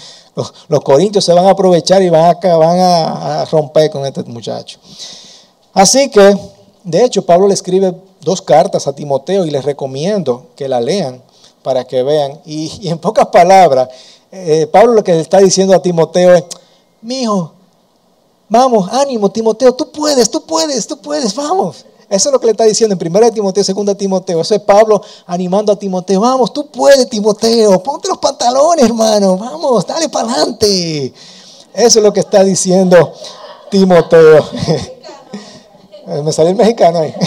los, 0.67 0.81
corintios 0.81 1.23
se 1.23 1.33
van 1.33 1.45
a 1.45 1.51
aprovechar 1.51 2.01
y 2.01 2.09
van 2.09 2.35
a, 2.35 2.55
van 2.57 2.79
a, 2.79 3.45
romper 3.45 3.89
con 3.91 4.05
este 4.05 4.23
muchacho. 4.23 4.79
Así 5.73 6.09
que, 6.09 6.37
de 6.83 7.03
hecho, 7.03 7.25
Pablo 7.25 7.47
le 7.47 7.55
escribe 7.55 7.95
dos 8.21 8.41
cartas 8.41 8.87
a 8.87 8.93
Timoteo 8.93 9.45
y 9.45 9.51
les 9.51 9.65
recomiendo 9.65 10.47
que 10.55 10.69
la 10.69 10.79
lean 10.79 11.21
para 11.63 11.83
que 11.83 12.03
vean. 12.03 12.39
Y, 12.45 12.87
en 12.87 12.99
pocas 12.99 13.27
palabras, 13.27 13.89
eh, 14.31 14.67
Pablo 14.71 14.93
lo 14.93 15.03
que 15.03 15.13
le 15.13 15.21
está 15.21 15.39
diciendo 15.39 15.73
a 15.73 15.81
Timoteo 15.81 16.35
es, 16.35 16.43
mi 17.01 17.21
hijo, 17.21 17.53
vamos, 18.47 18.87
ánimo, 18.91 19.29
Timoteo, 19.31 19.73
tú 19.73 19.91
puedes, 19.91 20.29
tú 20.29 20.41
puedes, 20.45 20.87
tú 20.87 20.97
puedes, 20.97 21.33
vamos. 21.35 21.85
Eso 22.09 22.29
es 22.29 22.33
lo 22.33 22.39
que 22.39 22.45
le 22.45 22.51
está 22.51 22.65
diciendo 22.65 22.95
en 22.99 23.15
1 23.15 23.31
Timoteo, 23.31 23.63
2 23.63 23.97
Timoteo. 23.97 24.41
Eso 24.41 24.53
es 24.53 24.61
Pablo 24.61 25.01
animando 25.25 25.71
a 25.71 25.75
Timoteo. 25.79 26.19
Vamos, 26.19 26.53
tú 26.53 26.67
puedes, 26.67 27.09
Timoteo. 27.09 27.81
Ponte 27.81 28.07
los 28.07 28.19
pantalones, 28.19 28.85
hermano. 28.85 29.35
Vamos, 29.35 29.87
dale 29.87 30.09
para 30.09 30.31
adelante. 30.31 31.11
Eso 31.73 31.99
es 31.99 32.03
lo 32.03 32.13
que 32.13 32.19
está 32.19 32.43
diciendo 32.43 33.13
Timoteo. 33.71 34.45
Me 36.05 36.33
salió 36.33 36.51
el 36.51 36.57
mexicano 36.57 36.99
ahí. 36.99 37.13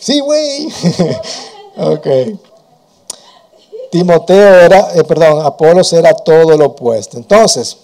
Sí, 0.00 0.18
güey. 0.20 0.66
ok. 1.76 2.06
Timoteo 3.90 4.60
era, 4.60 4.94
eh, 4.94 5.04
perdón, 5.04 5.44
Apolos 5.44 5.92
era 5.92 6.14
todo 6.14 6.56
lo 6.56 6.66
opuesto. 6.66 7.18
Entonces, 7.18 7.76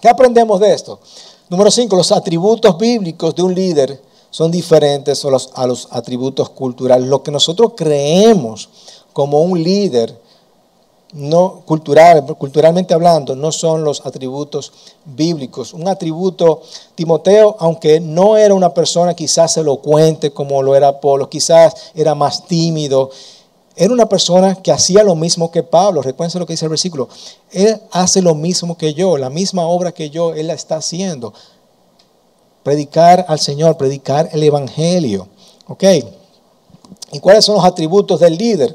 ¿qué 0.00 0.08
aprendemos 0.08 0.60
de 0.60 0.72
esto? 0.72 1.00
Número 1.48 1.70
5, 1.70 1.96
los 1.96 2.12
atributos 2.12 2.78
bíblicos 2.78 3.34
de 3.34 3.42
un 3.42 3.54
líder 3.54 4.00
son 4.30 4.50
diferentes 4.50 5.24
a 5.24 5.28
los, 5.28 5.50
a 5.54 5.66
los 5.66 5.88
atributos 5.90 6.50
culturales. 6.50 7.08
Lo 7.08 7.22
que 7.22 7.30
nosotros 7.30 7.72
creemos 7.76 8.68
como 9.12 9.42
un 9.42 9.62
líder 9.62 10.16
no 11.16 11.62
cultural, 11.64 12.24
culturalmente 12.38 12.94
hablando, 12.94 13.34
no 13.34 13.50
son 13.50 13.82
los 13.82 14.04
atributos 14.04 14.72
bíblicos. 15.04 15.72
Un 15.72 15.88
atributo, 15.88 16.62
Timoteo, 16.94 17.56
aunque 17.58 18.00
no 18.00 18.36
era 18.36 18.54
una 18.54 18.74
persona 18.74 19.14
quizás 19.14 19.56
elocuente 19.56 20.30
como 20.30 20.62
lo 20.62 20.74
era 20.74 20.88
Apolo, 20.88 21.28
quizás 21.28 21.74
era 21.94 22.14
más 22.14 22.46
tímido, 22.46 23.10
era 23.74 23.92
una 23.92 24.08
persona 24.08 24.54
que 24.54 24.72
hacía 24.72 25.02
lo 25.04 25.14
mismo 25.14 25.50
que 25.50 25.62
Pablo. 25.62 26.00
Recuerden 26.00 26.40
lo 26.40 26.46
que 26.46 26.54
dice 26.54 26.64
el 26.64 26.70
versículo. 26.70 27.08
Él 27.50 27.78
hace 27.90 28.22
lo 28.22 28.34
mismo 28.34 28.76
que 28.78 28.94
yo, 28.94 29.18
la 29.18 29.28
misma 29.28 29.66
obra 29.66 29.92
que 29.92 30.08
yo, 30.08 30.32
él 30.32 30.46
la 30.46 30.54
está 30.54 30.76
haciendo. 30.76 31.34
Predicar 32.62 33.26
al 33.28 33.38
Señor, 33.38 33.76
predicar 33.76 34.30
el 34.32 34.42
Evangelio. 34.42 35.28
¿Ok? 35.68 35.84
¿Y 37.12 37.20
cuáles 37.20 37.44
son 37.44 37.56
los 37.56 37.64
atributos 37.64 38.18
del 38.18 38.36
líder? 38.36 38.74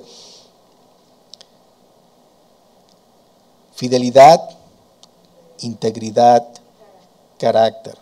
Fidelidad, 3.81 4.39
integridad, 5.61 6.47
carácter. 7.39 7.97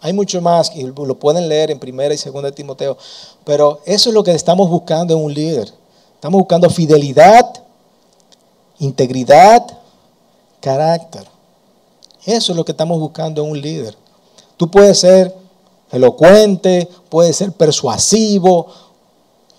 Hay 0.00 0.12
mucho 0.12 0.40
más, 0.40 0.74
y 0.74 0.82
lo 0.82 1.14
pueden 1.20 1.48
leer 1.48 1.70
en 1.70 1.78
primera 1.78 2.12
y 2.12 2.18
segunda 2.18 2.50
de 2.50 2.56
Timoteo, 2.56 2.98
pero 3.44 3.78
eso 3.86 4.08
es 4.08 4.14
lo 4.14 4.24
que 4.24 4.32
estamos 4.32 4.68
buscando 4.68 5.14
en 5.14 5.24
un 5.24 5.32
líder 5.32 5.72
Estamos 6.16 6.40
buscando 6.40 6.68
fidelidad, 6.68 7.48
integridad, 8.80 9.64
carácter. 10.58 11.24
Eso 12.24 12.50
es 12.50 12.56
lo 12.56 12.64
que 12.64 12.72
estamos 12.72 12.98
buscando 12.98 13.44
en 13.44 13.50
un 13.52 13.60
líder. 13.60 13.96
Tú 14.56 14.68
puedes 14.68 14.98
ser 14.98 15.32
elocuente, 15.92 16.88
puedes 17.08 17.36
ser 17.36 17.52
persuasivo, 17.52 18.66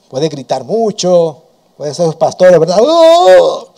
puedes 0.09 0.29
gritar 0.29 0.65
mucho, 0.65 1.43
puedes 1.77 1.95
ser 1.95 2.13
pastor, 2.17 2.59
¿verdad? 2.59 2.79
¡Oh! 2.81 3.69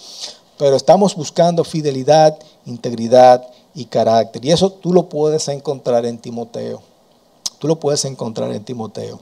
Pero 0.57 0.75
estamos 0.75 1.15
buscando 1.15 1.63
fidelidad, 1.63 2.37
integridad 2.65 3.47
y 3.73 3.85
carácter. 3.85 4.43
Y 4.43 4.51
eso 4.51 4.71
tú 4.71 4.93
lo 4.93 5.07
puedes 5.07 5.47
encontrar 5.47 6.05
en 6.05 6.17
Timoteo. 6.17 6.81
Tú 7.59 7.67
lo 7.67 7.79
puedes 7.79 8.05
encontrar 8.05 8.51
en 8.51 8.63
Timoteo. 8.63 9.19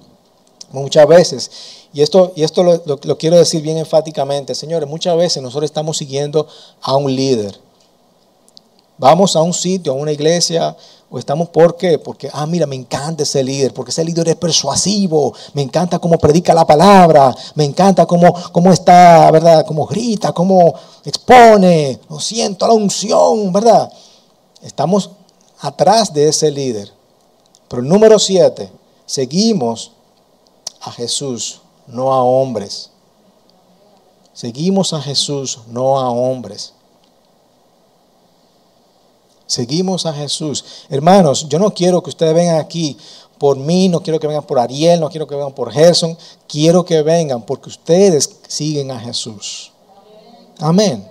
Muchas 0.71 1.07
veces, 1.07 1.51
y 1.93 2.01
esto, 2.01 2.33
y 2.35 2.43
esto 2.43 2.63
lo, 2.63 3.17
quiero 3.17 3.37
decir 3.37 3.61
bien 3.61 3.77
enfáticamente, 3.77 4.55
señores, 4.55 4.89
muchas 4.89 5.15
veces 5.15 5.41
nosotros 5.41 5.69
estamos 5.69 5.97
siguiendo 5.97 6.47
a 6.81 6.97
un 6.97 7.15
líder. 7.15 7.57
Vamos 8.97 9.35
a 9.35 9.41
un 9.41 9.53
sitio, 9.53 9.91
a 9.91 9.95
una 9.95 10.11
iglesia, 10.11 10.75
o 11.15 11.17
estamos, 11.17 11.47
¿por 11.47 11.77
qué? 11.77 11.97
Porque, 11.97 12.29
ah, 12.33 12.45
mira, 12.45 12.65
me 12.67 12.75
encanta 12.75 13.23
ese 13.23 13.41
líder, 13.41 13.73
porque 13.73 13.91
ese 13.91 14.03
líder 14.03 14.27
es 14.27 14.35
persuasivo, 14.35 15.33
me 15.53 15.61
encanta 15.61 15.97
cómo 15.97 16.17
predica 16.17 16.53
la 16.53 16.67
palabra, 16.67 17.33
me 17.53 17.63
encanta 17.63 18.05
cómo, 18.05 18.35
cómo 18.51 18.73
está, 18.73 19.31
¿verdad? 19.31 19.65
Cómo 19.65 19.85
grita, 19.85 20.33
cómo 20.33 20.73
expone, 21.05 22.01
lo 22.09 22.19
siento 22.19 22.67
la 22.67 22.73
unción, 22.73 23.53
¿verdad? 23.53 23.89
Estamos 24.61 25.09
atrás 25.61 26.13
de 26.13 26.27
ese 26.27 26.51
líder. 26.51 26.91
Pero 27.69 27.81
número 27.81 28.19
siete, 28.19 28.69
seguimos 29.05 29.93
a 30.81 30.91
Jesús, 30.91 31.61
no 31.87 32.13
a 32.13 32.23
hombres. 32.23 32.89
Seguimos 34.33 34.91
a 34.91 35.01
Jesús, 35.01 35.61
no 35.67 35.97
a 35.97 36.09
hombres. 36.09 36.73
Seguimos 39.47 40.05
a 40.05 40.13
Jesús. 40.13 40.65
Hermanos, 40.89 41.47
yo 41.47 41.59
no 41.59 41.73
quiero 41.73 42.01
que 42.01 42.09
ustedes 42.09 42.33
vengan 42.33 42.57
aquí 42.57 42.97
por 43.37 43.57
mí, 43.57 43.89
no 43.89 44.01
quiero 44.01 44.19
que 44.19 44.27
vengan 44.27 44.45
por 44.45 44.59
Ariel, 44.59 44.99
no 44.99 45.09
quiero 45.09 45.27
que 45.27 45.35
vengan 45.35 45.53
por 45.53 45.71
Gerson, 45.71 46.17
quiero 46.47 46.85
que 46.85 47.01
vengan 47.01 47.45
porque 47.45 47.69
ustedes 47.69 48.29
siguen 48.47 48.91
a 48.91 48.99
Jesús. 48.99 49.71
Amén. 50.59 51.07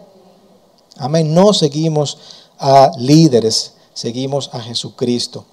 Amén. 0.97 1.35
No 1.35 1.53
seguimos 1.53 2.19
a 2.59 2.91
líderes, 2.99 3.75
seguimos 3.93 4.51
a 4.53 4.61
Jesucristo. 4.61 5.45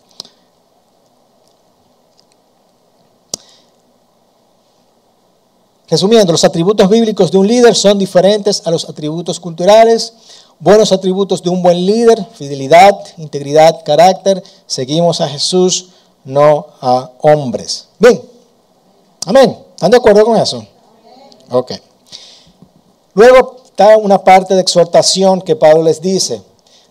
Resumiendo, 5.92 6.32
los 6.32 6.46
atributos 6.46 6.88
bíblicos 6.90 7.32
de 7.32 7.38
un 7.38 7.46
líder 7.46 7.76
son 7.76 8.00
diferentes 8.00 8.62
a 8.66 8.72
los 8.72 8.88
atributos 8.88 9.42
culturales. 9.42 10.14
Buenos 10.62 10.94
atributos 10.94 11.44
de 11.44 11.50
un 11.50 11.62
buen 11.62 11.86
líder, 11.86 12.26
fidelidad, 12.36 12.98
integridad, 13.18 13.84
carácter. 13.84 14.42
Seguimos 14.66 15.20
a 15.20 15.28
Jesús, 15.28 15.90
no 16.24 16.68
a 16.80 17.12
hombres. 17.22 17.88
Bien. 18.00 18.22
Amén. 19.26 19.58
¿Están 19.76 19.92
de 19.92 19.98
acuerdo 19.98 20.24
con 20.24 20.38
eso? 20.38 20.66
Ok. 21.50 21.74
Luego 23.14 23.58
está 23.66 23.98
una 23.98 24.24
parte 24.24 24.56
de 24.56 24.62
exhortación 24.62 25.42
que 25.42 25.58
Pablo 25.58 25.84
les 25.84 26.00
dice. 26.00 26.42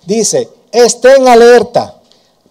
Dice, 0.04 0.50
estén 0.70 1.26
alerta, 1.26 1.94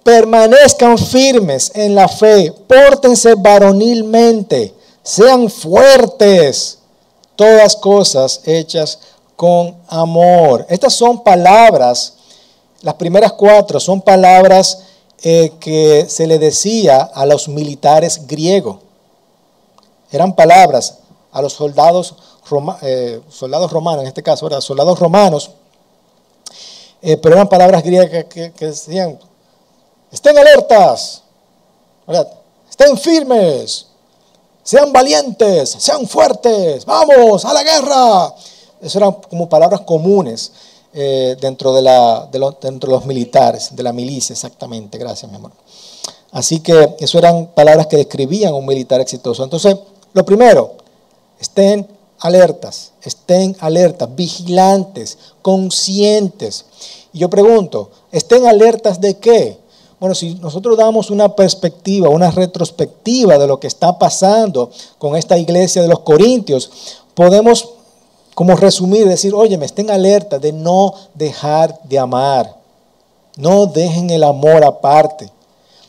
permanezcan 0.03 0.97
firmes 0.97 1.71
en 1.75 1.93
la 1.93 2.08
fe, 2.08 2.51
pórtense 2.67 3.36
varonilmente 3.36 4.73
sean 5.10 5.49
fuertes, 5.49 6.77
todas 7.36 7.75
cosas 7.75 8.41
hechas 8.45 8.99
con 9.39 9.73
amor. 9.88 10.65
Estas 10.67 10.93
son 10.93 11.23
palabras, 11.23 12.15
las 12.82 12.95
primeras 12.95 13.32
cuatro 13.32 13.80
son 13.80 14.02
palabras 14.02 14.80
eh, 15.23 15.54
que 15.62 16.08
se 16.10 16.28
le 16.28 16.38
decía 16.38 17.04
a 17.04 17.25
los 17.25 17.47
militares 17.47 18.28
griegos. 18.28 18.80
Eran 20.12 20.36
palabras 20.36 20.97
a 21.32 21.41
los 21.41 21.54
soldados, 21.54 22.15
eh, 22.82 23.21
soldados 23.30 23.71
romanos, 23.71 24.02
en 24.02 24.10
este 24.10 24.21
caso, 24.21 24.45
¿verdad? 24.45 24.60
soldados 24.60 24.99
romanos, 24.99 25.52
eh, 27.02 27.15
pero 27.15 27.36
eran 27.36 27.47
palabras 27.47 27.82
griegas 27.82 28.25
que, 28.25 28.52
decían, 28.60 29.17
estén 30.12 30.38
alertas, 30.38 31.23
estén 32.69 32.97
firmes, 32.97 33.88
sean 34.63 34.91
valientes, 34.91 35.78
sean 35.80 36.06
fuertes, 36.10 36.84
vamos 36.84 37.45
a 37.45 37.54
la 37.54 37.63
guerra. 37.63 38.34
Eso 38.81 38.99
eran 38.99 39.13
como 39.29 39.49
palabras 39.49 39.81
comunes 39.81 40.51
eh, 40.93 41.37
dentro, 41.39 41.73
de 41.73 41.81
dentro 42.61 42.89
de 42.89 42.95
los 42.95 43.05
militares, 43.05 43.75
de 43.75 43.83
la 43.83 43.93
milicia, 43.93 44.33
exactamente. 44.33 44.97
Gracias, 44.97 45.29
mi 45.29 45.37
amor. 45.37 45.51
Así 46.31 46.59
que 46.59 46.95
eso 46.99 47.17
eran 47.17 47.47
palabras 47.47 47.87
que 47.87 47.97
describían 47.97 48.53
un 48.53 48.65
militar 48.65 49.01
exitoso. 49.01 49.43
Entonces, 49.43 49.75
lo 50.13 50.25
primero, 50.25 50.73
estén 51.39 51.87
alertas, 52.19 52.91
estén 53.01 53.55
alertas, 53.59 54.13
vigilantes, 54.15 55.17
conscientes. 55.41 56.65
Y 57.13 57.19
yo 57.19 57.29
pregunto, 57.29 57.91
¿estén 58.11 58.45
alertas 58.45 59.01
de 59.01 59.17
qué? 59.17 59.57
Bueno, 59.99 60.15
si 60.15 60.35
nosotros 60.35 60.77
damos 60.77 61.09
una 61.09 61.35
perspectiva, 61.35 62.09
una 62.09 62.31
retrospectiva 62.31 63.37
de 63.37 63.47
lo 63.47 63.59
que 63.59 63.67
está 63.67 63.97
pasando 63.99 64.71
con 64.97 65.15
esta 65.15 65.37
iglesia 65.37 65.81
de 65.81 65.89
los 65.89 65.99
Corintios, 65.99 66.71
podemos 67.13 67.69
como 68.39 68.56
resumir, 68.56 69.06
decir, 69.06 69.34
oye, 69.34 69.58
me 69.58 69.65
estén 69.65 69.91
alerta 69.91 70.39
de 70.39 70.54
no 70.54 70.93
dejar 71.13 71.78
de 71.84 71.99
amar. 71.99 72.56
No 73.36 73.65
dejen 73.65 74.10
el 74.12 74.23
amor 74.23 74.63
aparte. 74.63 75.30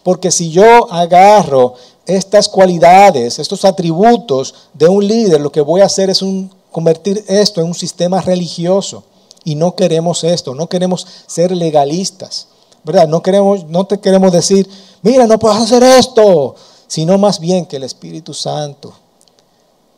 Porque 0.02 0.32
si 0.32 0.50
yo 0.50 0.92
agarro 0.92 1.74
estas 2.06 2.48
cualidades, 2.48 3.38
estos 3.38 3.64
atributos 3.64 4.52
de 4.74 4.88
un 4.88 5.06
líder, 5.06 5.40
lo 5.40 5.52
que 5.52 5.60
voy 5.60 5.80
a 5.80 5.84
hacer 5.84 6.10
es 6.10 6.24
convertir 6.72 7.24
esto 7.28 7.60
en 7.60 7.68
un 7.68 7.74
sistema 7.74 8.20
religioso. 8.20 9.04
Y 9.44 9.54
no 9.54 9.76
queremos 9.76 10.24
esto, 10.24 10.52
no 10.52 10.68
queremos 10.68 11.06
ser 11.28 11.52
legalistas. 11.52 12.48
¿verdad? 12.82 13.06
No, 13.06 13.22
queremos, 13.22 13.64
no 13.66 13.86
te 13.86 14.00
queremos 14.00 14.32
decir, 14.32 14.68
mira, 15.02 15.28
no 15.28 15.38
puedes 15.38 15.56
hacer 15.60 15.84
esto, 15.84 16.56
sino 16.88 17.16
más 17.16 17.38
bien 17.38 17.64
que 17.64 17.76
el 17.76 17.84
Espíritu 17.84 18.34
Santo 18.34 18.92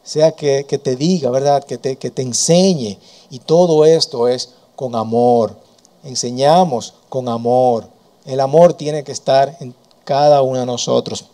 sea 0.03 0.33
que, 0.33 0.65
te 0.65 0.97
diga, 0.97 1.31
¿verdad? 1.31 1.65
Que 1.65 1.79
te, 1.79 1.97
que 1.97 2.11
te 2.11 2.23
enseñe. 2.23 2.99
Y 3.31 3.39
todo 3.39 3.85
esto 3.85 4.29
es 4.29 4.51
con 4.77 4.95
amor. 4.95 5.57
Enseñamos 6.05 6.95
con 7.09 7.29
amor. 7.29 7.87
El 8.25 8.41
amor 8.41 8.75
tiene 8.75 9.05
que 9.05 9.13
estar 9.13 9.57
en 9.61 9.75
cada 10.05 10.43
uno 10.43 10.61
de 10.61 10.67
nosotros. 10.67 11.27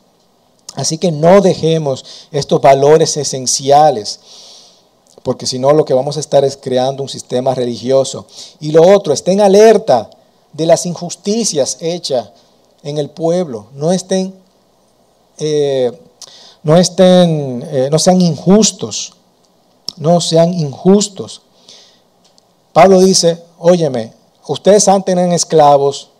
Así 0.75 0.99
que 0.99 1.11
no 1.11 1.41
dejemos 1.41 2.05
estos 2.31 2.61
valores 2.61 3.17
esenciales, 3.17 4.21
porque 5.23 5.47
si 5.47 5.59
no 5.59 5.73
lo 5.73 5.85
que 5.85 5.95
vamos 5.95 6.17
a 6.17 6.21
estar 6.21 6.45
es 6.45 6.57
creando 6.57 7.03
un 7.03 7.09
sistema 7.09 7.55
religioso. 7.55 8.27
Y 8.61 8.71
lo 8.71 8.87
otro, 8.95 9.13
estén 9.13 9.41
alerta 9.41 10.11
de 10.53 10.67
las 10.67 10.87
injusticias 10.87 11.79
hechas 11.81 12.31
en 12.83 12.99
el 12.99 13.11
pueblo. 13.11 13.67
No 13.75 13.93
estén, 13.93 14.35
eh, 15.39 15.93
no 16.63 16.77
estén, 16.77 17.65
eh, 17.71 17.89
no 17.91 17.99
sean 17.99 18.21
injustos, 18.21 19.15
no 19.97 20.21
sean 20.21 20.53
injustos. 20.55 21.43
Pablo 22.73 23.01
dice, 23.01 23.43
óyeme, 23.59 24.13
ustedes 24.47 24.89
antes 24.89 25.13
eran 25.13 25.33
esclavos, 25.33 26.11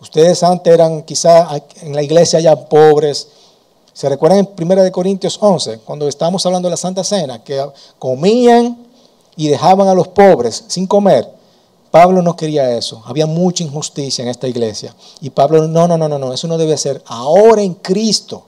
ustedes 0.00 0.42
antes 0.42 0.72
eran 0.72 1.02
quizá 1.02 1.48
en 1.82 1.94
la 1.94 2.02
iglesia 2.02 2.40
ya 2.40 2.56
pobres. 2.68 3.28
¿Se 3.92 4.08
recuerdan 4.08 4.40
en 4.40 4.70
1 4.70 4.92
Corintios 4.92 5.38
11, 5.40 5.78
cuando 5.78 6.06
estábamos 6.06 6.44
hablando 6.44 6.66
de 6.66 6.72
la 6.72 6.76
Santa 6.76 7.02
Cena, 7.02 7.42
que 7.42 7.64
comían 7.98 8.86
y 9.36 9.48
dejaban 9.48 9.88
a 9.88 9.94
los 9.94 10.08
pobres 10.08 10.64
sin 10.68 10.86
comer? 10.86 11.36
Pablo 11.90 12.20
no 12.20 12.36
quería 12.36 12.76
eso. 12.76 13.02
Había 13.06 13.26
mucha 13.26 13.64
injusticia 13.64 14.22
en 14.22 14.28
esta 14.28 14.46
iglesia. 14.46 14.94
Y 15.22 15.30
Pablo, 15.30 15.66
no, 15.66 15.88
no, 15.88 15.96
no, 15.96 16.08
no, 16.08 16.18
no, 16.18 16.32
eso 16.34 16.46
no 16.46 16.58
debe 16.58 16.76
ser. 16.76 17.02
Ahora 17.06 17.62
en 17.62 17.72
Cristo, 17.72 18.44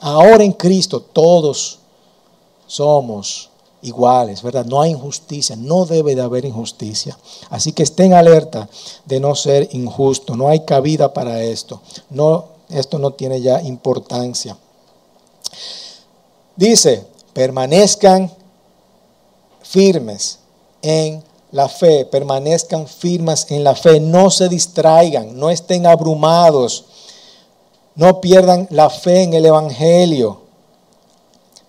ahora 0.00 0.44
en 0.44 0.52
Cristo, 0.52 1.00
todos 1.00 1.78
somos 2.66 3.50
iguales, 3.82 4.42
¿verdad? 4.42 4.64
No 4.64 4.80
hay 4.80 4.90
injusticia, 4.90 5.56
no 5.56 5.86
debe 5.86 6.14
de 6.14 6.22
haber 6.22 6.44
injusticia. 6.44 7.18
Así 7.48 7.72
que 7.72 7.82
estén 7.82 8.12
alerta 8.12 8.68
de 9.06 9.20
no 9.20 9.34
ser 9.34 9.68
injusto, 9.72 10.36
no 10.36 10.48
hay 10.48 10.60
cabida 10.60 11.12
para 11.12 11.42
esto. 11.42 11.80
No, 12.10 12.46
esto 12.68 12.98
no 12.98 13.12
tiene 13.12 13.40
ya 13.40 13.60
importancia. 13.62 14.56
Dice, 16.56 17.06
permanezcan 17.32 18.30
firmes 19.62 20.38
en 20.82 21.22
la 21.52 21.68
fe, 21.68 22.04
permanezcan 22.04 22.86
firmes 22.86 23.46
en 23.50 23.64
la 23.64 23.74
fe, 23.74 23.98
no 23.98 24.30
se 24.30 24.48
distraigan, 24.48 25.38
no 25.38 25.50
estén 25.50 25.86
abrumados, 25.86 26.84
no 27.94 28.20
pierdan 28.20 28.66
la 28.70 28.90
fe 28.90 29.22
en 29.22 29.34
el 29.34 29.46
Evangelio. 29.46 30.40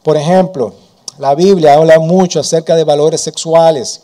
Por 0.04 0.18
ejemplo, 0.18 0.74
la 1.18 1.36
Biblia 1.36 1.76
habla 1.76 2.00
mucho 2.00 2.40
acerca 2.40 2.76
de 2.76 2.84
valores 2.84 3.22
sexuales. 3.22 4.02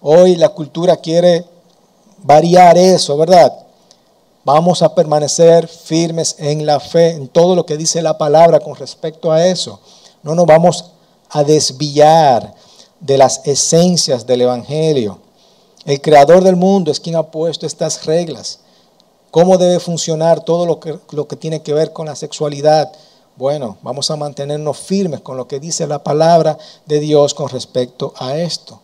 Hoy 0.00 0.36
la 0.36 0.50
cultura 0.50 0.96
quiere 0.96 1.44
variar 2.22 2.78
eso, 2.78 3.16
¿verdad? 3.16 3.52
Vamos 4.44 4.82
a 4.82 4.94
permanecer 4.94 5.66
firmes 5.66 6.36
en 6.38 6.64
la 6.66 6.78
fe, 6.78 7.10
en 7.10 7.26
todo 7.26 7.56
lo 7.56 7.66
que 7.66 7.76
dice 7.76 8.00
la 8.00 8.16
palabra 8.16 8.60
con 8.60 8.76
respecto 8.76 9.32
a 9.32 9.44
eso. 9.44 9.80
No 10.22 10.34
nos 10.34 10.46
vamos 10.46 10.92
a 11.30 11.42
desviar 11.42 12.54
de 13.00 13.18
las 13.18 13.40
esencias 13.44 14.26
del 14.26 14.42
Evangelio. 14.42 15.18
El 15.84 16.00
creador 16.00 16.44
del 16.44 16.56
mundo 16.56 16.90
es 16.90 17.00
quien 17.00 17.16
ha 17.16 17.24
puesto 17.24 17.66
estas 17.66 18.06
reglas. 18.06 18.60
¿Cómo 19.30 19.58
debe 19.58 19.80
funcionar 19.80 20.44
todo 20.44 20.66
lo 20.66 20.80
que, 20.80 20.98
lo 21.10 21.28
que 21.28 21.36
tiene 21.36 21.62
que 21.62 21.74
ver 21.74 21.92
con 21.92 22.06
la 22.06 22.16
sexualidad? 22.16 22.92
Bueno, 23.36 23.76
vamos 23.82 24.10
a 24.10 24.16
mantenernos 24.16 24.78
firmes 24.78 25.20
con 25.20 25.36
lo 25.36 25.46
que 25.46 25.60
dice 25.60 25.86
la 25.86 26.02
palabra 26.02 26.56
de 26.86 27.00
Dios 27.00 27.34
con 27.34 27.48
respecto 27.50 28.14
a 28.16 28.36
esto. 28.36 28.80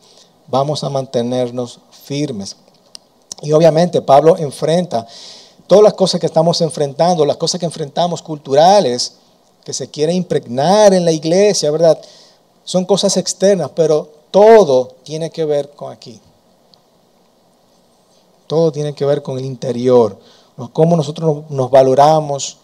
Vamos 0.48 0.85
a 0.85 0.90
mantenernos 0.90 1.81
firmes. 2.05 2.57
Y 3.40 3.52
obviamente 3.52 4.02
Pablo 4.02 4.37
enfrenta 4.37 5.07
todas 5.66 5.85
las 5.85 5.94
cosas 5.94 6.20
que 6.20 6.26
estamos 6.26 6.61
enfrentando, 6.61 7.24
las 7.24 7.38
cosas 7.38 7.59
que 7.59 7.66
enfrentamos 7.66 8.20
culturales, 8.20 9.14
que 9.64 9.72
se 9.72 9.88
quiere 9.88 10.12
impregnar 10.12 10.92
en 10.92 11.05
la 11.05 11.12
iglesia, 11.12 11.70
¿verdad? 11.70 11.98
Son 12.64 12.85
cosas 12.85 13.16
externas, 13.16 13.70
pero 13.74 14.09
todo 14.31 14.96
tiene 15.02 15.31
que 15.31 15.44
ver 15.44 15.70
con 15.70 15.92
aquí. 15.92 16.20
Todo 18.53 18.71
tiene 18.71 18.95
que 18.95 19.07
ver 19.07 19.23
con 19.23 19.38
el 19.38 19.47
interior, 19.47 20.19
cómo 20.75 20.95
nosotros 20.95 21.45
nos 21.49 21.71
valoramos, 21.71 22.59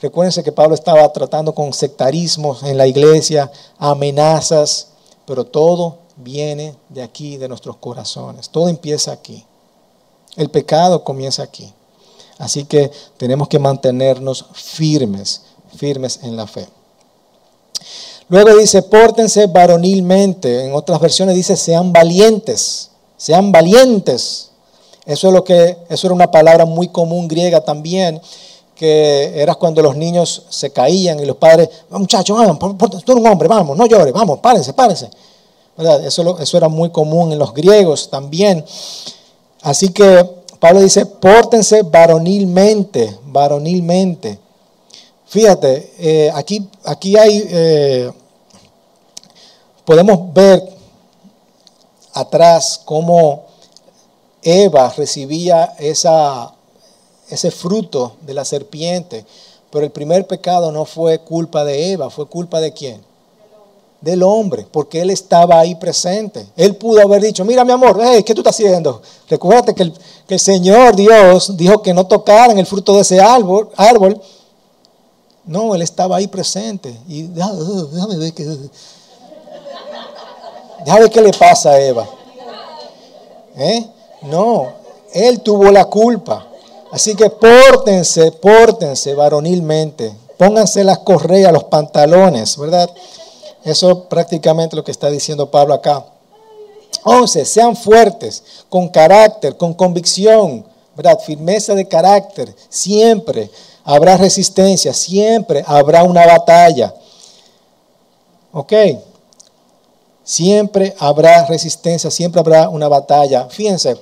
Recuérdense 0.00 0.44
que 0.44 0.52
Pablo 0.52 0.76
estaba 0.76 1.12
tratando 1.12 1.52
con 1.52 1.72
sectarismos 1.72 2.62
en 2.62 2.78
la 2.78 2.86
iglesia, 2.86 3.50
amenazas, 3.76 4.88
pero 5.26 5.44
todo 5.44 5.98
viene 6.14 6.76
de 6.90 7.02
aquí, 7.02 7.38
de 7.38 7.48
nuestros 7.48 7.78
corazones. 7.78 8.48
Todo 8.50 8.68
empieza 8.68 9.10
aquí. 9.10 9.44
El 10.36 10.48
pecado 10.48 11.02
comienza 11.02 11.42
aquí. 11.42 11.72
Así 12.38 12.64
que 12.64 12.92
tenemos 13.16 13.48
que 13.48 13.58
mantenernos 13.58 14.46
firmes, 14.52 15.42
firmes 15.74 16.20
en 16.22 16.36
la 16.36 16.46
fe. 16.46 16.68
Luego 18.28 18.54
dice, 18.54 18.82
pórtense 18.82 19.46
varonilmente. 19.48 20.66
En 20.66 20.72
otras 20.72 21.00
versiones 21.00 21.34
dice, 21.34 21.56
sean 21.56 21.92
valientes, 21.92 22.90
sean 23.16 23.50
valientes. 23.50 24.52
Eso 25.06 25.28
es 25.28 25.32
lo 25.32 25.44
que, 25.44 25.78
eso 25.88 26.06
era 26.08 26.14
una 26.14 26.30
palabra 26.30 26.66
muy 26.66 26.88
común 26.88 27.28
griega 27.28 27.60
también 27.60 28.20
que 28.76 29.40
era 29.40 29.54
cuando 29.54 29.80
los 29.82 29.96
niños 29.96 30.44
se 30.50 30.70
caían 30.70 31.18
y 31.18 31.24
los 31.24 31.36
padres, 31.36 31.70
muchachos, 31.88 32.36
vamos, 32.36 32.76
tú 32.78 33.12
eres 33.12 33.24
un 33.24 33.26
hombre, 33.26 33.48
vamos, 33.48 33.76
no 33.76 33.86
llores, 33.86 34.12
vamos, 34.12 34.38
párense, 34.40 34.74
párense. 34.74 35.08
Eso, 36.04 36.38
eso 36.38 36.56
era 36.56 36.68
muy 36.68 36.90
común 36.90 37.32
en 37.32 37.38
los 37.38 37.54
griegos 37.54 38.10
también. 38.10 38.62
Así 39.62 39.88
que 39.88 40.30
Pablo 40.60 40.80
dice, 40.80 41.06
pórtense 41.06 41.82
varonilmente, 41.82 43.18
varonilmente. 43.24 44.38
Fíjate, 45.26 45.92
eh, 45.98 46.30
aquí, 46.34 46.68
aquí 46.84 47.16
hay, 47.16 47.46
eh, 47.50 48.12
podemos 49.84 50.32
ver 50.34 50.62
atrás 52.12 52.80
cómo 52.84 53.45
Eva 54.46 54.94
recibía 54.96 55.74
ese 55.78 57.50
fruto 57.50 58.12
de 58.20 58.32
la 58.32 58.44
serpiente. 58.44 59.26
Pero 59.72 59.84
el 59.84 59.90
primer 59.90 60.24
pecado 60.28 60.70
no 60.70 60.84
fue 60.84 61.18
culpa 61.18 61.64
de 61.64 61.90
Eva, 61.90 62.10
fue 62.10 62.28
culpa 62.28 62.60
de 62.60 62.72
quién? 62.72 63.02
Del 64.00 64.22
hombre, 64.22 64.64
porque 64.70 65.00
él 65.00 65.10
estaba 65.10 65.58
ahí 65.58 65.74
presente. 65.74 66.46
Él 66.56 66.76
pudo 66.76 67.02
haber 67.02 67.20
dicho, 67.22 67.44
mira 67.44 67.64
mi 67.64 67.72
amor, 67.72 68.00
¿qué 68.24 68.34
tú 68.34 68.42
estás 68.42 68.54
haciendo? 68.54 69.02
Recuérdate 69.28 69.74
que 69.74 69.82
el, 70.28 70.40
Señor 70.40 70.94
Dios 70.94 71.56
dijo 71.56 71.82
que 71.82 71.92
no 71.92 72.06
tocaran 72.06 72.56
el 72.56 72.66
fruto 72.66 72.94
de 72.94 73.00
ese 73.00 73.20
árbol. 73.20 73.68
No, 75.44 75.74
él 75.74 75.82
estaba 75.82 76.18
ahí 76.18 76.28
presente. 76.28 76.96
Y 77.08 77.22
déjame, 77.22 78.16
ver 78.16 78.32
qué, 78.32 78.44
déjame 80.84 81.00
ver 81.00 81.10
qué 81.10 81.20
le 81.20 81.32
pasa 81.32 81.70
a 81.70 81.80
Eva. 81.80 82.08
¿Eh? 83.56 83.90
No, 84.22 84.68
él 85.12 85.40
tuvo 85.40 85.70
la 85.70 85.86
culpa. 85.86 86.46
Así 86.92 87.14
que 87.14 87.30
pórtense, 87.30 88.32
pórtense 88.32 89.14
varonilmente. 89.14 90.14
Pónganse 90.38 90.84
las 90.84 90.98
correas, 90.98 91.52
los 91.52 91.64
pantalones, 91.64 92.56
¿verdad? 92.58 92.90
Eso 93.64 94.04
prácticamente 94.04 94.76
lo 94.76 94.84
que 94.84 94.92
está 94.92 95.10
diciendo 95.10 95.50
Pablo 95.50 95.74
acá. 95.74 96.04
11. 97.04 97.44
Sean 97.44 97.76
fuertes, 97.76 98.42
con 98.68 98.88
carácter, 98.88 99.56
con 99.56 99.74
convicción, 99.74 100.64
¿verdad? 100.96 101.18
Firmeza 101.18 101.74
de 101.74 101.86
carácter. 101.86 102.54
Siempre 102.68 103.50
habrá 103.84 104.16
resistencia, 104.16 104.92
siempre 104.92 105.64
habrá 105.66 106.02
una 106.02 106.26
batalla. 106.26 106.94
¿Ok? 108.52 108.72
Siempre 110.26 110.92
habrá 110.98 111.46
resistencia, 111.46 112.10
siempre 112.10 112.40
habrá 112.40 112.68
una 112.68 112.88
batalla. 112.88 113.46
Fíjense, 113.48 113.96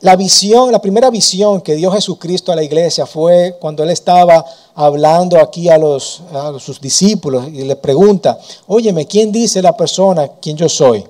la 0.00 0.16
visión, 0.16 0.72
la 0.72 0.82
primera 0.82 1.08
visión 1.08 1.60
que 1.60 1.76
dio 1.76 1.92
Jesucristo 1.92 2.50
a 2.50 2.56
la 2.56 2.64
iglesia 2.64 3.06
fue 3.06 3.56
cuando 3.60 3.84
él 3.84 3.90
estaba 3.90 4.44
hablando 4.74 5.38
aquí 5.38 5.68
a, 5.68 5.78
los, 5.78 6.22
a 6.32 6.58
sus 6.58 6.80
discípulos 6.80 7.46
y 7.46 7.62
le 7.62 7.76
pregunta, 7.76 8.40
óyeme, 8.66 9.06
¿quién 9.06 9.30
dice 9.30 9.62
la 9.62 9.76
persona 9.76 10.26
quién 10.42 10.56
yo 10.56 10.68
soy? 10.68 11.06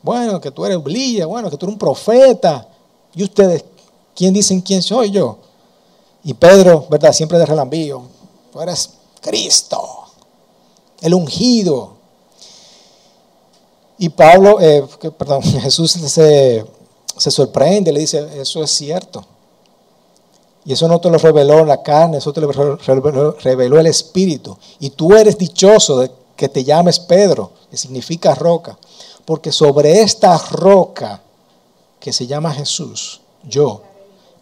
Bueno, 0.00 0.40
que 0.40 0.52
tú 0.52 0.64
eres 0.64 0.80
Blilla, 0.80 1.26
bueno, 1.26 1.50
que 1.50 1.56
tú 1.56 1.66
eres 1.66 1.72
un 1.72 1.78
profeta. 1.78 2.68
¿Y 3.16 3.24
ustedes 3.24 3.64
quién 4.14 4.32
dicen 4.32 4.60
quién 4.60 4.80
soy 4.80 5.10
yo? 5.10 5.38
Y 6.22 6.34
Pedro, 6.34 6.86
¿verdad? 6.88 7.12
Siempre 7.12 7.36
de 7.36 7.46
relambío, 7.46 8.02
tú 8.52 8.60
eres 8.60 8.90
Cristo, 9.20 10.04
el 11.00 11.14
ungido. 11.14 11.97
Y 13.98 14.08
Pablo, 14.10 14.60
eh, 14.60 14.84
perdón, 15.18 15.42
Jesús 15.62 15.92
se 15.92 16.64
se 17.18 17.30
sorprende, 17.30 17.92
le 17.92 18.00
dice, 18.00 18.40
eso 18.40 18.62
es 18.62 18.70
cierto. 18.70 19.24
Y 20.64 20.72
eso 20.72 20.86
no 20.86 21.00
te 21.00 21.10
lo 21.10 21.18
reveló 21.18 21.64
la 21.64 21.82
carne, 21.82 22.18
eso 22.18 22.32
te 22.32 22.40
lo 22.40 22.52
reveló, 23.42 23.80
el 23.80 23.86
Espíritu. 23.86 24.56
Y 24.78 24.90
tú 24.90 25.14
eres 25.14 25.38
dichoso 25.38 25.98
de 25.98 26.10
que 26.36 26.48
te 26.48 26.62
llames 26.62 27.00
Pedro, 27.00 27.52
que 27.70 27.76
significa 27.76 28.34
roca. 28.34 28.78
Porque 29.24 29.50
sobre 29.50 30.00
esta 30.00 30.36
roca 30.38 31.22
que 31.98 32.12
se 32.12 32.26
llama 32.26 32.52
Jesús, 32.52 33.20
yo 33.42 33.82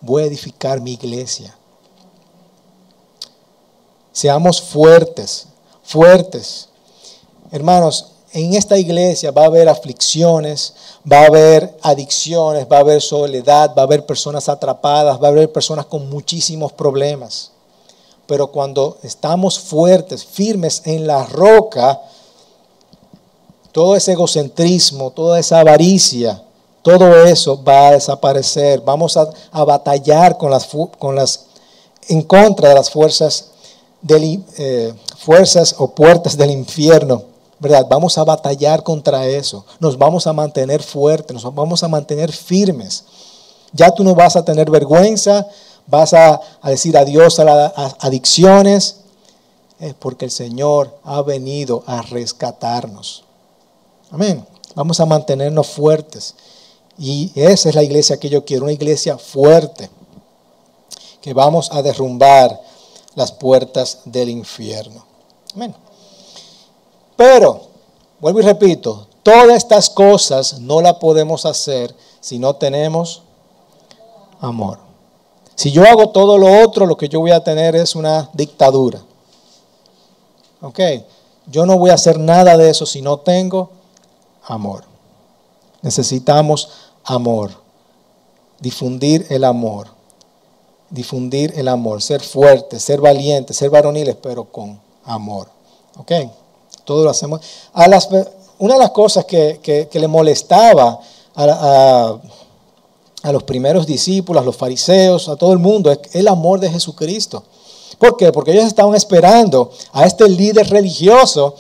voy 0.01 0.25
a 0.25 0.27
edificar 0.27 0.81
mi 0.81 0.95
iglesia. 0.95 1.57
Seamos 4.12 4.61
fuertes, 4.61 5.47
fuertes. 5.83 6.69
Hermanos, 7.53 8.15
en 8.37 8.53
esta 8.53 8.77
iglesia 8.77 9.31
va 9.31 9.44
a 9.44 9.46
haber 9.46 9.66
aflicciones, 9.66 10.75
va 11.11 11.20
a 11.20 11.27
haber 11.27 11.75
adicciones, 11.81 12.66
va 12.70 12.77
a 12.77 12.81
haber 12.81 13.01
soledad, 13.01 13.70
va 13.75 13.81
a 13.81 13.87
haber 13.87 14.05
personas 14.05 14.51
atrapadas, 14.51 15.18
va 15.22 15.29
a 15.29 15.31
haber 15.31 15.51
personas 15.51 15.87
con 15.87 16.11
muchísimos 16.11 16.72
problemas. 16.72 17.53
pero 18.27 18.49
cuando 18.49 18.99
estamos 19.03 19.59
fuertes, 19.59 20.25
firmes 20.25 20.83
en 20.85 21.07
la 21.07 21.25
roca, 21.25 22.01
todo 23.72 23.94
ese 23.94 24.12
egocentrismo, 24.12 25.12
toda 25.12 25.38
esa 25.38 25.61
avaricia, 25.61 26.42
todo 26.83 27.25
eso 27.25 27.62
va 27.62 27.88
a 27.88 27.92
desaparecer. 27.92 28.81
Vamos 28.81 29.16
a, 29.16 29.64
batallar 29.64 30.37
con 30.37 30.51
las, 30.51 30.68
con 30.99 31.14
las, 31.14 31.46
en 32.09 32.20
contra 32.22 32.70
de 32.70 32.75
las 32.75 32.90
fuerzas, 32.90 33.46
del, 34.03 34.44
eh, 34.59 34.92
fuerzas 35.16 35.77
o 35.79 35.88
puertas 35.88 36.37
del 36.37 36.51
infierno. 36.51 37.36
¿Verdad? 37.59 37.87
Vamos 37.88 38.19
a 38.19 38.25
batallar 38.25 38.83
contra 38.83 39.27
eso. 39.27 39.64
Nos 39.81 39.97
vamos 39.97 40.27
a 40.27 40.33
mantener 40.33 40.83
fuertes, 40.83 41.35
nos 41.35 41.55
vamos 41.55 41.83
a 41.83 41.88
mantener 41.88 42.31
firmes. 42.33 43.05
Ya 43.73 43.90
tú 43.90 44.05
no 44.05 44.14
vas 44.14 44.37
a 44.37 44.45
tener 44.45 44.71
vergüenza, 44.71 45.47
vas 45.87 46.12
a, 46.12 46.40
decir 46.64 46.97
adiós 46.97 47.38
a 47.38 47.45
las 47.45 47.73
adicciones, 48.01 48.97
es 49.79 49.95
porque 49.95 50.25
el 50.25 50.31
Señor 50.31 50.99
ha 51.05 51.23
venido 51.23 51.83
a 51.87 52.03
rescatarnos. 52.03 53.25
Amén. 54.11 54.47
Vamos 54.75 55.01
a 55.01 55.07
mantenernos 55.07 55.66
fuertes. 55.66 56.35
Y 56.99 57.31
esa 57.35 57.69
es 57.69 57.75
la 57.75 57.83
iglesia 57.83 58.19
que 58.19 58.29
yo 58.29 58.45
quiero, 58.45 58.64
una 58.64 58.73
iglesia 58.73 59.19
fuerte, 59.19 59.90
que 61.21 61.35
vamos 61.35 61.71
a 61.73 61.83
derrumbar 61.83 62.61
las 63.14 63.33
puertas 63.33 64.01
del 64.05 64.29
infierno. 64.29 65.05
Amén. 65.55 65.75
Pero, 67.16 67.62
vuelvo 68.20 68.40
y 68.40 68.42
repito, 68.42 69.07
todas 69.22 69.57
estas 69.57 69.90
cosas 69.90 70.61
no 70.61 70.81
las 70.81 70.94
podemos 70.94 71.46
hacer 71.46 71.94
si 72.20 72.38
no 72.38 72.57
tenemos 72.57 73.22
amor. 74.40 74.79
Si 75.55 75.72
yo 75.72 75.85
hago 75.85 76.11
todo 76.11 76.37
lo 76.37 76.62
otro, 76.62 76.87
lo 76.87 76.96
que 76.96 77.09
yo 77.09 77.20
voy 77.20 77.31
a 77.31 77.42
tener 77.42 77.74
es 77.74 77.96
una 77.96 78.29
dictadura. 78.35 79.02
¿Ok? 80.61 80.81
Yo 81.46 81.64
no 81.64 81.79
voy 81.79 81.90
a 81.90 81.94
hacer 81.94 82.18
nada 82.18 82.57
de 82.57 82.68
eso 82.68 82.85
si 82.85 83.00
no 83.00 83.20
tengo 83.20 83.70
amor. 84.44 84.85
Necesitamos 85.81 86.68
amor. 87.05 87.52
Difundir 88.61 89.26
el 89.31 89.44
amor. 89.44 89.88
Difundir 90.90 91.55
el 91.57 91.68
amor. 91.68 92.02
Ser 92.02 92.20
fuertes, 92.20 92.83
ser 92.83 93.00
valientes, 93.00 93.57
ser 93.57 93.70
varoniles, 93.70 94.16
pero 94.16 94.44
con 94.44 94.79
amor. 95.05 95.48
¿Ok? 95.96 96.12
Todo 96.87 97.05
lo 97.05 97.11
hacemos. 97.11 97.42
Una 98.59 98.75
de 98.75 98.81
las 98.81 98.90
cosas 98.90 99.27
que, 99.27 99.90
le 99.92 100.09
molestaba 100.09 100.99
a, 101.35 102.18
a, 103.22 103.33
los 103.33 103.42
primeros 103.42 103.87
discípulos, 103.87 104.40
a 104.42 104.46
los 104.46 104.57
fariseos, 104.57 105.29
a 105.29 105.37
todo 105.37 105.53
el 105.53 105.59
mundo, 105.59 105.92
es 105.92 105.99
el 106.14 106.29
amor 106.29 106.61
de 106.61 106.70
Jesucristo. 106.70 107.42
¿Por 107.99 108.16
qué? 108.16 108.33
Porque 108.33 108.53
ellos 108.53 108.64
estaban 108.64 108.94
esperando 108.94 109.70
a 109.92 110.07
este 110.07 110.27
líder 110.27 110.70
religioso 110.70 111.55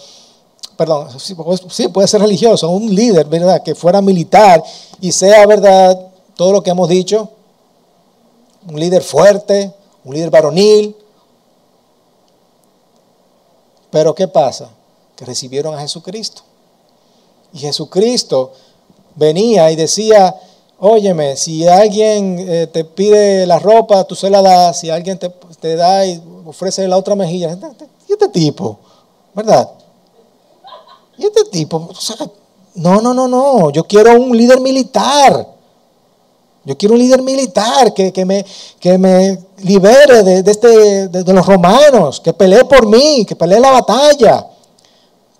perdón, 0.76 1.08
sí, 1.18 1.88
puede 1.88 2.06
ser 2.06 2.20
religioso, 2.20 2.68
un 2.68 2.94
líder, 2.94 3.26
¿verdad? 3.26 3.62
Que 3.62 3.74
fuera 3.74 4.02
militar 4.02 4.62
y 5.00 5.10
sea, 5.10 5.46
¿verdad? 5.46 5.98
Todo 6.36 6.52
lo 6.52 6.62
que 6.62 6.70
hemos 6.70 6.88
dicho, 6.88 7.30
un 8.68 8.78
líder 8.78 9.02
fuerte, 9.02 9.72
un 10.04 10.14
líder 10.14 10.30
varonil. 10.30 10.94
Pero 13.90 14.14
¿qué 14.14 14.28
pasa? 14.28 14.70
Que 15.16 15.24
recibieron 15.24 15.74
a 15.74 15.80
Jesucristo. 15.80 16.42
Y 17.52 17.58
Jesucristo 17.58 18.52
venía 19.14 19.70
y 19.70 19.76
decía, 19.76 20.34
óyeme, 20.78 21.36
si 21.36 21.66
alguien 21.66 22.36
eh, 22.38 22.66
te 22.66 22.84
pide 22.84 23.46
la 23.46 23.58
ropa, 23.58 24.04
tú 24.04 24.14
se 24.14 24.28
la 24.28 24.42
das, 24.42 24.80
si 24.80 24.90
alguien 24.90 25.18
te, 25.18 25.30
te 25.60 25.74
da 25.76 26.06
y 26.06 26.22
ofrece 26.44 26.86
la 26.86 26.96
otra 26.96 27.14
mejilla, 27.14 27.56
¿y 28.08 28.12
este 28.12 28.28
tipo? 28.28 28.78
¿Verdad? 29.34 29.70
Y 31.18 31.24
este 31.24 31.44
tipo, 31.44 31.88
no, 32.74 33.00
no, 33.00 33.14
no, 33.14 33.26
no, 33.26 33.70
yo 33.70 33.84
quiero 33.84 34.14
un 34.20 34.36
líder 34.36 34.60
militar. 34.60 35.56
Yo 36.64 36.76
quiero 36.76 36.94
un 36.94 37.00
líder 37.00 37.22
militar 37.22 37.94
que, 37.94 38.24
me, 38.24 38.44
que 38.80 38.98
me 38.98 39.38
libere 39.58 40.24
de, 40.24 40.50
este, 40.50 41.06
de, 41.06 41.32
los 41.32 41.46
romanos, 41.46 42.20
que 42.20 42.32
pelee 42.32 42.64
por 42.64 42.86
mí, 42.86 43.24
que 43.24 43.36
pelee 43.36 43.60
la 43.60 43.70
batalla. 43.70 44.44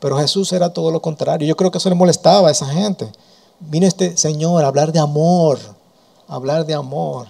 Pero 0.00 0.18
Jesús 0.18 0.52
era 0.52 0.72
todo 0.72 0.90
lo 0.90 1.00
contrario. 1.00 1.48
Yo 1.48 1.56
creo 1.56 1.70
que 1.70 1.78
eso 1.78 1.88
le 1.88 1.94
molestaba 1.94 2.48
a 2.48 2.52
esa 2.52 2.66
gente. 2.66 3.10
Vino 3.60 3.86
este 3.86 4.16
Señor 4.16 4.64
a 4.64 4.68
hablar 4.68 4.92
de 4.92 4.98
amor, 4.98 5.58
hablar 6.28 6.66
de 6.66 6.74
amor. 6.74 7.28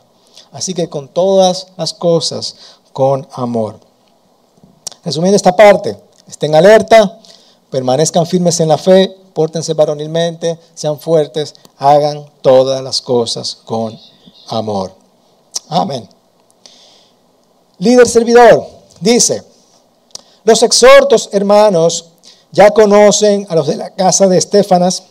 Así 0.52 0.74
que 0.74 0.88
con 0.88 1.08
todas 1.08 1.68
las 1.76 1.92
cosas, 1.92 2.56
con 2.92 3.26
amor. 3.32 3.78
Resumiendo 5.04 5.36
esta 5.36 5.54
parte, 5.54 5.96
estén 6.26 6.54
alerta, 6.54 7.20
permanezcan 7.70 8.26
firmes 8.26 8.58
en 8.60 8.68
la 8.68 8.78
fe, 8.78 9.14
pórtense 9.34 9.74
varonilmente, 9.74 10.58
sean 10.74 10.98
fuertes, 10.98 11.54
hagan 11.76 12.24
todas 12.40 12.82
las 12.82 13.00
cosas 13.02 13.58
con 13.64 13.96
amor. 14.48 14.92
Amén. 15.68 16.08
Líder 17.78 18.08
servidor, 18.08 18.66
dice, 19.00 19.44
los 20.44 20.62
exhortos 20.62 21.28
hermanos 21.32 22.12
ya 22.56 22.70
conocen 22.70 23.46
a 23.50 23.54
los 23.54 23.66
de 23.66 23.76
la 23.76 23.90
casa 23.90 24.26
de 24.26 24.38
Estefanas, 24.38 25.02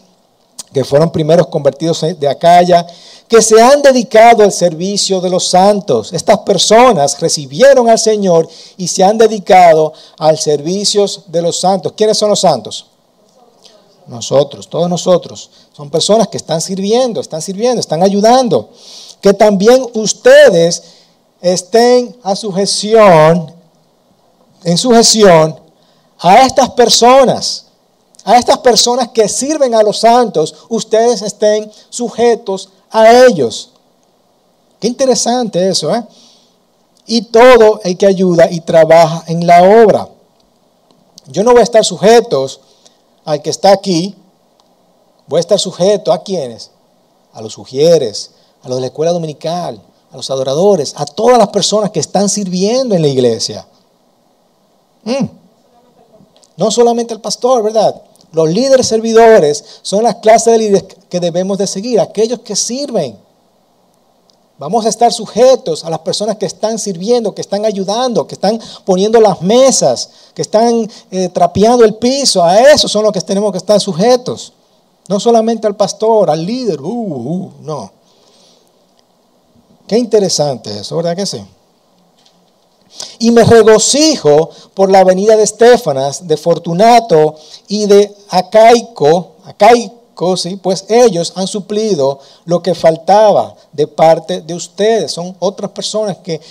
que 0.74 0.84
fueron 0.84 1.12
primeros 1.12 1.46
convertidos 1.48 2.04
de 2.20 2.28
Acaya, 2.28 2.86
que 3.28 3.40
se 3.40 3.62
han 3.62 3.84
dedicado 3.84 4.44
al 4.44 4.52
servicio 4.52 5.22
de 5.22 5.30
los 5.30 5.48
santos. 5.48 6.12
Estas 6.12 6.40
personas 6.40 7.22
recibieron 7.22 7.88
al 7.88 8.00
Señor 8.00 8.50
y 8.78 8.88
se 8.88 9.04
han 9.04 9.20
dedicado 9.20 9.94
al 10.18 10.40
servicio 10.40 11.06
de 11.28 11.42
los 11.44 11.60
santos. 11.60 11.94
¿Quiénes 11.96 12.18
son 12.18 12.30
los 12.30 12.40
santos? 12.40 12.88
Nosotros, 14.08 14.68
todos 14.68 14.90
nosotros. 14.90 15.52
Son 15.72 15.92
personas 15.92 16.28
que 16.28 16.38
están 16.38 16.60
sirviendo, 16.60 17.22
están 17.22 17.44
sirviendo, 17.44 17.80
están 17.80 18.02
ayudando. 18.02 18.70
Que 19.22 19.34
también 19.34 19.86
ustedes 19.94 20.82
estén 21.42 22.16
a 22.24 22.36
sujeción, 22.36 23.54
en 24.64 24.78
sujeción 24.80 25.65
a 26.28 26.46
estas 26.46 26.72
personas 26.72 27.66
a 28.26 28.38
estas 28.40 28.58
personas 28.58 29.10
que 29.10 29.30
sirven 29.30 29.76
a 29.76 29.84
los 29.84 30.00
santos, 30.00 30.56
ustedes 30.68 31.22
estén 31.22 31.72
sujetos 31.92 32.70
a 32.90 33.26
ellos. 33.28 33.70
Qué 34.80 34.88
interesante 34.88 35.70
eso, 35.70 35.94
¿eh? 35.94 36.04
Y 37.06 37.22
todo 37.22 37.82
el 37.84 37.96
que 37.96 38.08
ayuda 38.08 38.50
y 38.50 38.62
trabaja 38.62 39.24
en 39.28 39.46
la 39.46 39.62
obra. 39.84 40.10
Yo 41.28 41.44
no 41.44 41.52
voy 41.52 41.60
a 41.60 41.64
estar 41.64 41.86
sujetos 41.86 42.62
al 43.26 43.44
que 43.44 43.52
está 43.52 43.72
aquí, 43.72 44.16
voy 45.28 45.38
a 45.38 45.42
estar 45.42 45.60
sujeto 45.60 46.12
a 46.12 46.24
quienes, 46.24 46.72
a 47.32 47.44
los 47.44 47.54
sugieres, 47.54 48.32
a 48.64 48.70
los 48.70 48.78
de 48.78 48.82
la 48.82 48.88
escuela 48.88 49.12
dominical, 49.12 49.80
a 50.12 50.18
los 50.18 50.32
adoradores, 50.32 50.96
a 50.98 51.06
todas 51.06 51.38
las 51.38 51.50
personas 51.50 51.92
que 51.92 52.00
están 52.00 52.28
sirviendo 52.28 52.96
en 52.96 53.04
la 53.04 53.08
iglesia. 53.08 53.68
Mm. 55.04 55.45
No 56.58 56.72
solamente 56.72 57.14
al 57.14 57.22
pastor, 57.22 57.64
¿verdad? 57.64 58.02
Los 58.32 58.50
líderes 58.50 58.88
servidores 58.88 59.64
son 59.82 60.04
las 60.04 60.16
clases 60.16 60.54
de 60.54 60.58
líderes 60.58 60.84
que 61.10 61.20
debemos 61.20 61.58
de 61.58 61.68
seguir, 61.68 62.00
aquellos 62.00 62.40
que 62.40 62.56
sirven. 62.56 63.18
Vamos 64.58 64.86
a 64.86 64.90
estar 64.90 65.12
sujetos 65.12 65.84
a 65.84 65.90
las 65.90 66.00
personas 66.00 66.38
que 66.38 66.46
están 66.46 66.80
sirviendo, 66.80 67.36
que 67.36 67.42
están 67.42 67.66
ayudando, 67.66 68.26
que 68.26 68.36
están 68.36 68.60
poniendo 68.86 69.20
las 69.20 69.42
mesas, 69.42 70.10
que 70.34 70.42
están 70.42 70.90
eh, 71.12 71.28
trapeando 71.30 71.84
el 71.84 71.96
piso. 71.96 72.42
A 72.44 72.60
eso 72.72 72.88
son 72.88 73.04
los 73.04 73.12
que 73.12 73.20
tenemos 73.20 73.52
que 73.52 73.58
estar 73.58 73.80
sujetos. 73.82 74.54
No 75.10 75.20
solamente 75.20 75.68
al 75.68 75.76
pastor, 75.76 76.30
al 76.30 76.46
líder. 76.46 76.80
Uh, 76.82 76.88
uh, 76.88 77.52
no. 77.62 77.92
Qué 79.88 79.98
interesante 79.98 80.80
eso, 80.80 80.96
¿verdad 80.98 81.16
que 81.16 81.26
sí? 81.26 81.46
Y 83.20 83.32
me 83.32 83.44
regocijo 83.44 84.50
por 84.74 84.92
la 84.92 85.04
venida 85.04 85.36
de 85.36 85.44
Estefanas, 85.44 86.28
de 86.28 86.38
Fortunato 86.38 87.36
y 87.68 87.86
de 87.86 88.14
Acaico, 88.30 89.36
Acaico, 89.46 90.38
sí, 90.38 90.56
pues 90.56 90.86
ellos 90.90 91.34
han 91.36 91.48
suplido 91.48 92.20
lo 92.46 92.62
que 92.62 92.74
faltaba 92.74 93.56
de 93.72 93.88
parte 93.88 94.42
de 94.42 94.54
ustedes. 94.54 95.12
Son 95.12 95.36
otras 95.40 95.72
personas 95.72 96.18
que, 96.18 96.42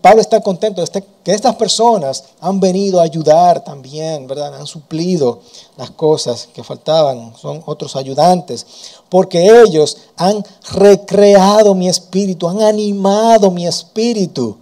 Pablo 0.00 0.22
está 0.22 0.40
contento 0.40 0.80
de 0.80 0.84
este, 0.84 1.04
que 1.22 1.32
estas 1.32 1.56
personas 1.56 2.24
han 2.40 2.58
venido 2.58 3.00
a 3.00 3.02
ayudar 3.02 3.62
también, 3.62 4.26
¿verdad? 4.26 4.54
Han 4.54 4.66
suplido 4.66 5.40
las 5.76 5.90
cosas 5.90 6.48
que 6.54 6.64
faltaban. 6.64 7.34
Son 7.36 7.62
otros 7.66 7.94
ayudantes. 7.94 8.66
Porque 9.10 9.62
ellos 9.62 9.98
han 10.16 10.42
recreado 10.72 11.74
mi 11.74 11.88
espíritu, 11.88 12.48
han 12.48 12.62
animado 12.62 13.50
mi 13.50 13.66
espíritu 13.66 14.56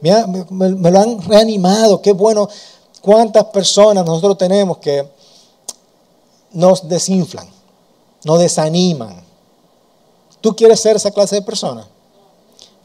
me, 0.00 0.90
lo 0.90 1.00
han 1.00 1.22
reanimado, 1.22 2.00
qué 2.00 2.12
bueno. 2.12 2.48
¿Cuántas 3.00 3.44
personas 3.44 4.04
nosotros 4.04 4.36
tenemos 4.38 4.78
que 4.78 5.06
nos 6.52 6.88
desinflan, 6.88 7.48
nos 8.24 8.38
desaniman? 8.38 9.22
¿Tú 10.40 10.54
quieres 10.54 10.80
ser 10.80 10.96
esa 10.96 11.10
clase 11.10 11.36
de 11.36 11.42
persona? 11.42 11.86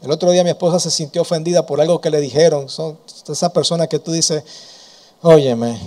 El 0.02 0.10
otro 0.10 0.30
día 0.30 0.44
mi 0.44 0.50
esposa 0.50 0.78
se 0.78 0.90
sintió 0.90 1.22
ofendida 1.22 1.64
por 1.64 1.80
algo 1.80 2.00
que 2.00 2.10
le 2.10 2.20
dijeron. 2.20 2.68
Son 2.68 2.98
esas 3.28 3.50
personas 3.52 3.88
que 3.88 3.98
tú 3.98 4.12
dices, 4.12 4.44
óyeme, 5.22 5.80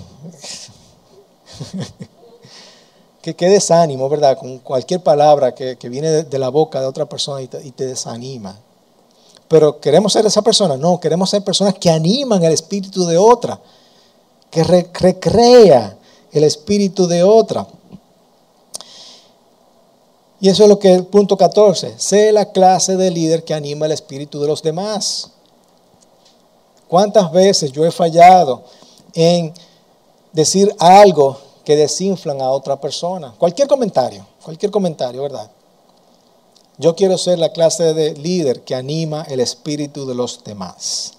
que 3.22 3.36
qué 3.36 3.50
desánimo, 3.50 4.10
¿verdad? 4.10 4.38
Con 4.38 4.60
cualquier 4.60 5.04
palabra 5.04 5.54
que, 5.54 5.78
viene 5.90 6.24
de, 6.24 6.40
la 6.40 6.50
boca 6.50 6.82
de 6.82 6.88
otra 6.88 7.06
persona 7.06 7.42
y 7.42 7.48
te, 7.48 7.86
desanima. 7.86 8.58
Pero 9.48 9.80
queremos 9.80 10.14
ser 10.14 10.26
esa 10.26 10.42
persona, 10.42 10.76
no, 10.78 11.00
queremos 11.00 11.30
ser 11.30 11.44
personas 11.44 11.76
que 11.76 11.90
animan 11.90 12.44
el 12.44 12.52
espíritu 12.52 13.06
de 13.06 13.18
otra, 13.18 13.60
que 14.52 14.64
recrea 14.64 15.98
el 16.32 16.44
espíritu 16.44 17.08
de 17.08 17.24
otra. 17.24 17.66
Y 20.40 20.50
eso 20.50 20.64
es 20.64 20.70
lo 20.70 20.78
que 20.78 20.94
el 20.94 21.06
punto 21.06 21.38
14, 21.38 21.96
sé 21.98 22.32
la 22.32 22.52
clase 22.52 22.96
de 22.96 23.10
líder 23.10 23.44
que 23.44 23.54
anima 23.54 23.86
el 23.86 23.92
espíritu 23.94 24.40
de 24.40 24.48
los 24.48 24.62
demás. 24.62 25.32
¿Cuántas 26.88 27.32
veces 27.32 27.72
yo 27.72 27.86
he 27.86 27.92
fallado 27.92 28.64
en 29.14 29.54
decir 30.32 30.74
algo 30.78 31.38
que 31.66 31.76
desinflan 31.76 32.40
a 32.42 32.50
otra 32.52 32.80
persona. 32.80 33.34
Cualquier 33.38 33.68
comentario, 33.68 34.26
cualquier 34.42 34.72
comentario, 34.72 35.24
¿verdad? 35.24 35.50
Yo 36.80 36.96
quiero 36.96 37.18
ser 37.18 37.40
la 37.40 37.50
clase 37.50 37.94
de 37.96 38.14
líder 38.14 38.64
que 38.64 38.76
anima 38.76 39.24
el 39.24 39.40
espíritu 39.40 40.06
de 40.06 40.14
los 40.14 40.44
demás. 40.44 41.14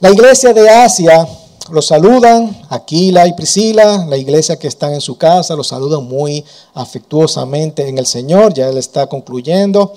La 0.00 0.10
iglesia 0.10 0.52
de 0.52 0.68
Asia 0.68 1.28
los 1.70 1.86
saludan, 1.86 2.66
Aquila 2.68 3.28
y 3.28 3.34
Priscila, 3.34 4.04
la 4.08 4.16
iglesia 4.16 4.58
que 4.58 4.66
están 4.66 4.92
en 4.92 5.00
su 5.00 5.16
casa, 5.16 5.54
los 5.54 5.68
saludan 5.68 6.02
muy 6.02 6.44
afectuosamente 6.74 7.88
en 7.88 7.98
el 7.98 8.06
Señor, 8.06 8.52
ya 8.52 8.68
Él 8.68 8.78
está 8.78 9.06
concluyendo. 9.06 9.94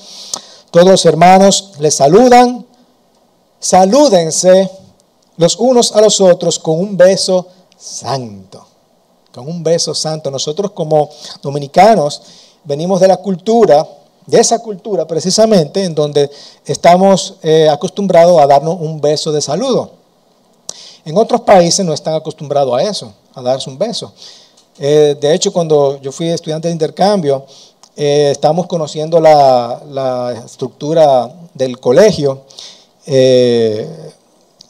Todos 0.69 0.87
los 0.87 1.05
hermanos 1.05 1.71
les 1.79 1.95
saludan, 1.95 2.63
salúdense 3.59 4.69
los 5.37 5.55
unos 5.55 5.93
a 5.93 6.01
los 6.01 6.21
otros 6.21 6.59
con 6.59 6.79
un 6.79 6.95
beso 6.95 7.47
santo, 7.75 8.67
con 9.33 9.47
un 9.47 9.63
beso 9.63 9.95
santo. 9.95 10.29
Nosotros 10.29 10.71
como 10.71 11.09
dominicanos 11.41 12.21
venimos 12.65 12.99
de 12.99 13.07
la 13.07 13.17
cultura, 13.17 13.87
de 14.25 14.39
esa 14.39 14.59
cultura 14.59 15.05
precisamente, 15.05 15.83
en 15.83 15.95
donde 15.95 16.29
estamos 16.65 17.35
eh, 17.41 17.69
acostumbrados 17.69 18.39
a 18.39 18.47
darnos 18.47 18.77
un 18.79 18.99
beso 18.99 19.31
de 19.31 19.41
saludo. 19.41 19.91
En 21.05 21.15
otros 21.17 21.41
países 21.41 21.85
no 21.85 21.93
están 21.93 22.15
acostumbrados 22.15 22.73
a 22.75 22.81
eso, 22.81 23.13
a 23.35 23.41
darse 23.41 23.69
un 23.69 23.77
beso. 23.77 24.11
Eh, 24.79 25.15
de 25.19 25.33
hecho, 25.33 25.53
cuando 25.53 26.01
yo 26.01 26.11
fui 26.11 26.27
estudiante 26.29 26.67
de 26.67 26.73
intercambio, 26.73 27.45
eh, 27.95 28.29
estamos 28.31 28.67
conociendo 28.67 29.19
la, 29.21 30.43
estructura 30.45 31.31
del 31.53 31.79
colegio 31.79 32.41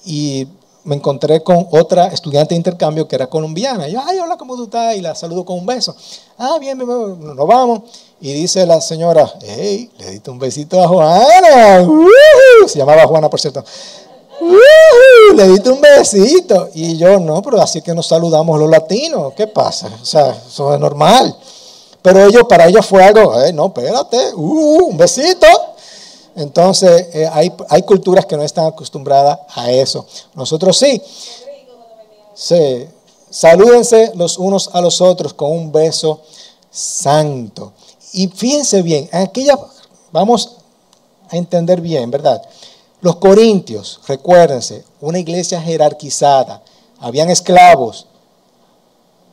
y 0.05 0.45
me 0.85 0.95
encontré 0.95 1.41
con 1.41 1.67
otra 1.71 2.07
estudiante 2.07 2.53
de 2.53 2.57
intercambio 2.57 3.07
que 3.07 3.15
era 3.15 3.27
colombiana. 3.27 3.87
yo, 3.87 3.99
ay, 4.05 4.19
hola, 4.19 4.37
¿cómo 4.37 4.55
tú 4.55 4.65
estás? 4.65 4.95
Y 4.95 5.01
la 5.01 5.15
saludo 5.15 5.43
con 5.43 5.57
un 5.57 5.65
beso. 5.65 5.95
Ah, 6.37 6.57
bien, 6.59 6.77
nos 6.77 7.47
vamos. 7.47 7.81
Y 8.21 8.31
dice 8.31 8.65
la 8.65 8.79
señora, 8.79 9.31
hey, 9.41 9.89
le 9.97 10.11
diste 10.11 10.29
un 10.29 10.39
besito 10.39 10.81
a 10.81 10.87
Juana. 10.87 11.87
Se 12.67 12.77
llamaba 12.77 13.05
Juana, 13.07 13.29
por 13.29 13.41
cierto. 13.41 13.65
le 15.35 15.47
diste 15.49 15.71
un 15.71 15.81
besito. 15.81 16.69
Y 16.75 16.97
yo, 16.97 17.19
no, 17.19 17.41
pero 17.41 17.59
así 17.59 17.81
que 17.81 17.93
nos 17.95 18.05
saludamos 18.05 18.59
los 18.59 18.69
latinos. 18.69 19.33
¿Qué 19.35 19.47
pasa? 19.47 19.89
O 20.01 20.05
sea, 20.05 20.37
eso 20.47 20.73
es 20.73 20.79
normal. 20.79 21.35
Pero 22.03 22.23
ellos, 22.23 22.43
para 22.47 22.67
ellos 22.67 22.85
fue 22.85 23.03
algo, 23.03 23.33
no, 23.55 23.65
espérate, 23.65 24.35
uh, 24.35 24.85
un 24.85 24.97
besito. 24.97 25.47
Entonces, 26.35 27.07
eh, 27.13 27.29
hay, 27.31 27.51
hay, 27.69 27.81
culturas 27.83 28.25
que 28.25 28.35
no 28.35 28.43
están 28.43 28.65
acostumbradas 28.65 29.39
a 29.55 29.71
eso. 29.71 30.05
Nosotros 30.33 30.77
sí. 30.77 31.01
Sí. 32.33 32.87
Salúdense 33.29 34.11
los 34.15 34.37
unos 34.37 34.69
a 34.73 34.81
los 34.81 35.01
otros 35.01 35.33
con 35.33 35.51
un 35.51 35.71
beso 35.71 36.21
santo. 36.69 37.73
Y 38.11 38.27
fíjense 38.27 38.81
bien, 38.81 39.09
aquella, 39.11 39.57
vamos 40.11 40.57
a 41.29 41.37
entender 41.37 41.81
bien, 41.81 42.11
¿verdad? 42.11 42.41
Los 43.01 43.17
corintios, 43.17 43.99
recuérdense, 44.07 44.83
una 45.01 45.19
iglesia 45.19 45.61
jerarquizada. 45.61 46.61
Habían 46.99 47.29
esclavos, 47.29 48.07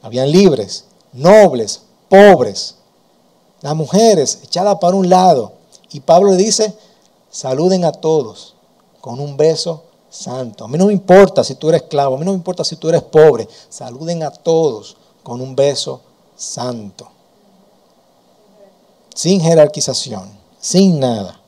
habían 0.02 0.30
libres, 0.30 0.84
nobles, 1.12 1.82
pobres, 2.08 2.76
las 3.60 3.74
mujeres 3.74 4.40
echadas 4.42 4.78
para 4.80 4.96
un 4.96 5.08
lado. 5.08 5.52
Y 5.92 6.00
Pablo 6.00 6.32
le 6.32 6.36
dice, 6.36 6.74
Saluden 7.32 7.86
a 7.86 7.92
todos 7.92 8.54
con 9.00 9.18
un 9.18 9.38
beso 9.38 9.84
santo. 10.10 10.66
A 10.66 10.68
mí 10.68 10.76
no 10.76 10.86
me 10.86 10.92
importa 10.92 11.42
si 11.42 11.54
tú 11.54 11.70
eres 11.70 11.82
esclavo, 11.82 12.14
a 12.14 12.18
mí 12.18 12.26
no 12.26 12.32
me 12.32 12.36
importa 12.36 12.62
si 12.62 12.76
tú 12.76 12.90
eres 12.90 13.02
pobre. 13.02 13.48
Saluden 13.70 14.22
a 14.22 14.30
todos 14.30 14.98
con 15.22 15.40
un 15.40 15.56
beso 15.56 16.02
santo. 16.36 17.08
Sin 19.14 19.40
jerarquización, 19.40 20.30
sin 20.60 21.00
nada. 21.00 21.40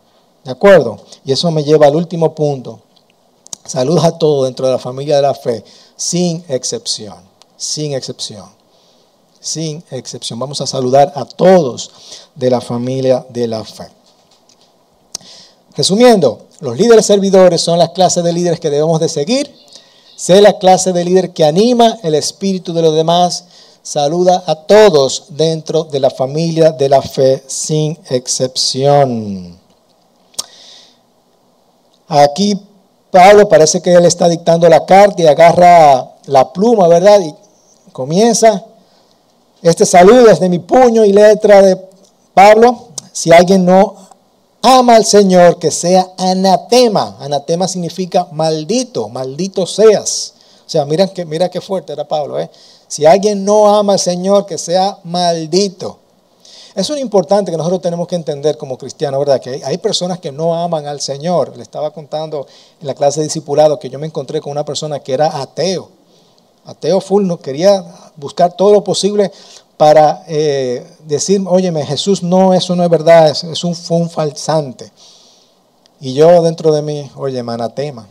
¿De 0.42 0.50
acuerdo? 0.50 0.98
Y 1.22 1.32
eso 1.32 1.50
me 1.50 1.62
lleva 1.62 1.86
al 1.86 1.96
último 1.96 2.34
punto. 2.34 2.80
Saluda 3.66 4.06
a 4.06 4.18
todos 4.18 4.46
dentro 4.46 4.66
de 4.66 4.72
la 4.72 4.78
familia 4.78 5.16
de 5.16 5.22
la 5.22 5.34
fe, 5.34 5.64
sin 5.96 6.42
excepción, 6.48 7.16
sin 7.58 7.92
excepción, 7.92 8.48
sin 9.38 9.84
excepción. 9.90 10.38
Vamos 10.38 10.62
a 10.62 10.66
saludar 10.66 11.12
a 11.14 11.26
todos 11.26 11.90
de 12.34 12.50
la 12.50 12.62
familia 12.62 13.26
de 13.28 13.48
la 13.48 13.64
fe. 13.64 13.88
Resumiendo, 15.76 16.46
los 16.60 16.76
líderes 16.76 17.06
servidores 17.06 17.60
son 17.60 17.78
las 17.78 17.90
clases 17.90 18.22
de 18.22 18.32
líderes 18.32 18.60
que 18.60 18.70
debemos 18.70 19.00
de 19.00 19.08
seguir. 19.08 19.52
Sé 20.16 20.40
la 20.40 20.58
clase 20.58 20.92
de 20.92 21.04
líder 21.04 21.32
que 21.32 21.44
anima 21.44 21.98
el 22.02 22.14
espíritu 22.14 22.72
de 22.72 22.82
los 22.82 22.94
demás. 22.94 23.44
Saluda 23.82 24.44
a 24.46 24.54
todos 24.54 25.26
dentro 25.30 25.84
de 25.84 25.98
la 25.98 26.10
familia 26.10 26.70
de 26.70 26.88
la 26.88 27.02
fe 27.02 27.42
sin 27.48 27.98
excepción. 28.08 29.58
Aquí 32.06 32.58
Pablo 33.10 33.48
parece 33.48 33.82
que 33.82 33.92
él 33.92 34.04
está 34.06 34.28
dictando 34.28 34.68
la 34.68 34.86
carta 34.86 35.22
y 35.22 35.26
agarra 35.26 36.12
la 36.26 36.52
pluma, 36.52 36.86
¿verdad? 36.86 37.20
Y 37.20 37.34
comienza. 37.92 38.64
Este 39.60 39.84
saludo 39.84 40.30
es 40.30 40.38
de 40.38 40.48
mi 40.48 40.60
puño 40.60 41.04
y 41.04 41.12
letra 41.12 41.62
de 41.62 41.76
Pablo. 42.32 42.88
Si 43.12 43.32
alguien 43.32 43.64
no 43.64 44.03
ama 44.64 44.96
al 44.96 45.04
Señor, 45.04 45.58
que 45.58 45.70
sea 45.70 46.08
anatema. 46.16 47.18
Anatema 47.20 47.68
significa 47.68 48.26
maldito, 48.32 49.10
maldito 49.10 49.66
seas. 49.66 50.32
O 50.66 50.70
sea, 50.70 50.86
mira 50.86 51.06
que, 51.06 51.26
mira 51.26 51.50
qué 51.50 51.60
fuerte 51.60 51.92
era 51.92 52.08
Pablo. 52.08 52.40
¿eh? 52.40 52.50
Si 52.88 53.04
alguien 53.04 53.44
no 53.44 53.76
ama 53.76 53.92
al 53.92 53.98
Señor, 53.98 54.46
que 54.46 54.56
sea 54.56 54.98
maldito. 55.04 55.98
Eso 56.74 56.94
es 56.94 57.02
importante 57.02 57.50
que 57.50 57.58
nosotros 57.58 57.82
tenemos 57.82 58.08
que 58.08 58.16
entender 58.16 58.56
como 58.56 58.78
cristianos, 58.78 59.20
¿verdad? 59.20 59.40
Que 59.40 59.62
hay, 59.62 59.78
personas 59.78 60.18
que 60.18 60.32
no 60.32 60.54
aman 60.54 60.86
al 60.86 61.00
Señor. 61.00 61.56
Le 61.56 61.62
estaba 61.62 61.92
contando 61.92 62.46
en 62.80 62.86
la 62.86 62.94
clase 62.94 63.20
de 63.20 63.26
discipulado 63.26 63.78
que 63.78 63.90
yo 63.90 63.98
me 63.98 64.06
encontré 64.06 64.40
con 64.40 64.50
una 64.50 64.64
persona 64.64 64.98
que 64.98 65.12
era 65.12 65.40
ateo. 65.40 65.90
Ateo 66.64 67.02
full, 67.02 67.26
no 67.26 67.38
quería 67.38 67.84
buscar 68.16 68.56
todo 68.56 68.72
lo 68.72 68.82
posible 68.82 69.30
para 69.76 70.24
eh, 70.28 70.86
decir, 71.04 71.42
óyeme, 71.46 71.84
Jesús 71.84 72.22
no, 72.22 72.54
eso 72.54 72.76
no 72.76 72.84
es 72.84 72.90
verdad, 72.90 73.30
es, 73.30 73.64
un, 73.64 73.74
fue 73.74 74.08
falsante. 74.08 74.90
Y 76.00 76.14
yo 76.14 76.42
dentro 76.42 76.72
de 76.72 76.82
mí, 76.82 77.10
oye, 77.16 77.40
anatema, 77.40 78.06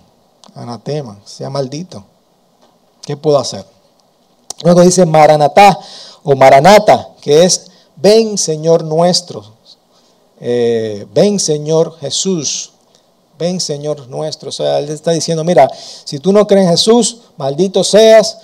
anatema, 0.55 1.19
sea 1.25 1.49
maldito. 1.49 2.03
¿Qué 3.05 3.17
puedo 3.17 3.37
hacer? 3.37 3.65
Luego 4.63 4.81
dice 4.81 5.05
Maranatá 5.05 5.77
o 6.23 6.35
Maranata, 6.35 7.09
que 7.21 7.43
es 7.43 7.67
ven 7.95 8.37
Señor 8.37 8.83
nuestro, 8.83 9.43
eh, 10.39 11.05
ven 11.13 11.39
Señor 11.39 11.97
Jesús, 11.99 12.71
ven 13.37 13.59
Señor 13.59 14.07
nuestro. 14.07 14.49
O 14.49 14.51
sea, 14.51 14.79
él 14.79 14.89
está 14.89 15.11
diciendo, 15.11 15.43
mira, 15.43 15.69
si 16.05 16.19
tú 16.19 16.31
no 16.31 16.47
crees 16.47 16.65
en 16.65 16.71
Jesús, 16.71 17.19
maldito 17.37 17.83
seas, 17.83 18.37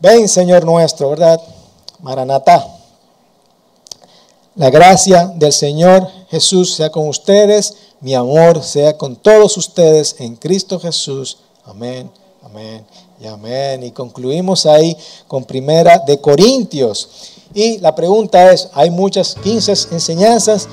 ven 0.00 0.28
Señor 0.28 0.64
nuestro, 0.64 1.10
¿verdad? 1.10 1.40
Maranatá. 2.00 2.66
La 4.54 4.70
gracia 4.70 5.32
del 5.36 5.52
Señor 5.52 6.08
Jesús 6.30 6.74
sea 6.74 6.90
con 6.90 7.08
ustedes, 7.08 7.74
mi 8.00 8.14
amor 8.14 8.62
sea 8.62 8.96
con 8.96 9.16
todos 9.16 9.56
ustedes 9.56 10.16
en 10.18 10.36
Cristo 10.36 10.80
Jesús. 10.80 11.38
Amén, 11.64 12.10
amén 12.42 12.84
y 13.20 13.26
amén. 13.26 13.82
Y 13.82 13.90
concluimos 13.90 14.66
ahí 14.66 14.96
con 15.26 15.44
primera 15.44 15.98
de 15.98 16.20
Corintios. 16.20 17.08
Y 17.54 17.78
la 17.78 17.94
pregunta 17.94 18.52
es, 18.52 18.68
hay 18.72 18.90
muchas 18.90 19.34
15 19.36 19.72
enseñanzas, 19.92 20.68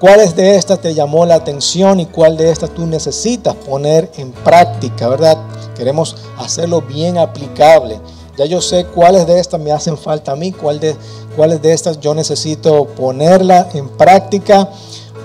¿cuáles 0.00 0.36
de 0.36 0.56
estas 0.56 0.80
te 0.80 0.94
llamó 0.94 1.24
la 1.24 1.36
atención 1.36 2.00
y 2.00 2.06
cuál 2.06 2.36
de 2.36 2.50
estas 2.50 2.74
tú 2.74 2.86
necesitas 2.86 3.54
poner 3.54 4.10
en 4.16 4.32
práctica, 4.32 5.08
verdad? 5.08 5.38
Queremos 5.76 6.16
hacerlo 6.38 6.82
bien 6.82 7.18
aplicable. 7.18 8.00
Ya 8.38 8.44
yo 8.44 8.60
sé 8.60 8.86
cuáles 8.86 9.26
de 9.26 9.40
estas 9.40 9.60
me 9.60 9.72
hacen 9.72 9.98
falta 9.98 10.30
a 10.30 10.36
mí, 10.36 10.52
cuál 10.52 10.78
de, 10.78 10.96
cuáles 11.34 11.60
de 11.60 11.72
estas 11.72 11.98
yo 11.98 12.14
necesito 12.14 12.84
ponerla 12.84 13.68
en 13.74 13.88
práctica 13.88 14.68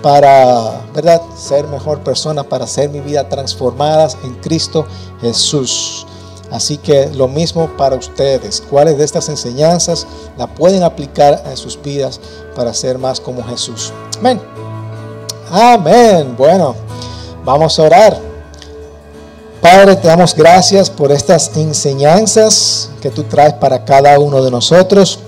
para, 0.02 0.82
¿verdad?, 0.96 1.22
ser 1.38 1.68
mejor 1.68 2.00
persona, 2.00 2.44
para 2.44 2.66
hacer 2.66 2.90
mi 2.90 3.02
vida 3.02 3.30
transformadas 3.30 4.18
en 4.24 4.34
Cristo 4.42 4.88
Jesús. 5.22 6.08
Así 6.50 6.78
que 6.78 7.08
lo 7.14 7.28
mismo 7.28 7.68
para 7.78 7.96
ustedes. 7.96 8.64
¿Cuáles 8.68 8.98
de 8.98 9.06
estas 9.06 9.30
enseñanzas 9.30 10.08
la 10.36 10.48
pueden 10.48 10.82
aplicar 10.82 11.44
en 11.46 11.56
sus 11.56 11.80
vidas 11.80 12.20
para 12.56 12.74
ser 12.74 12.98
más 12.98 13.20
como 13.20 13.44
Jesús? 13.44 13.94
Amén. 14.18 14.42
Amén. 15.52 16.36
Bueno, 16.36 16.76
vamos 17.46 17.78
a 17.78 17.84
orar. 17.84 18.20
Padre, 19.62 19.96
te 19.96 20.08
damos 20.08 20.36
gracias 20.36 20.90
por 20.90 21.12
estas 21.12 21.56
enseñanzas 21.56 22.83
que 23.04 23.12
tú 23.12 23.24
traes 23.24 23.54
para 23.56 23.84
cada 23.84 24.18
uno 24.18 24.42
de 24.42 24.50
nosotros. 24.50 25.20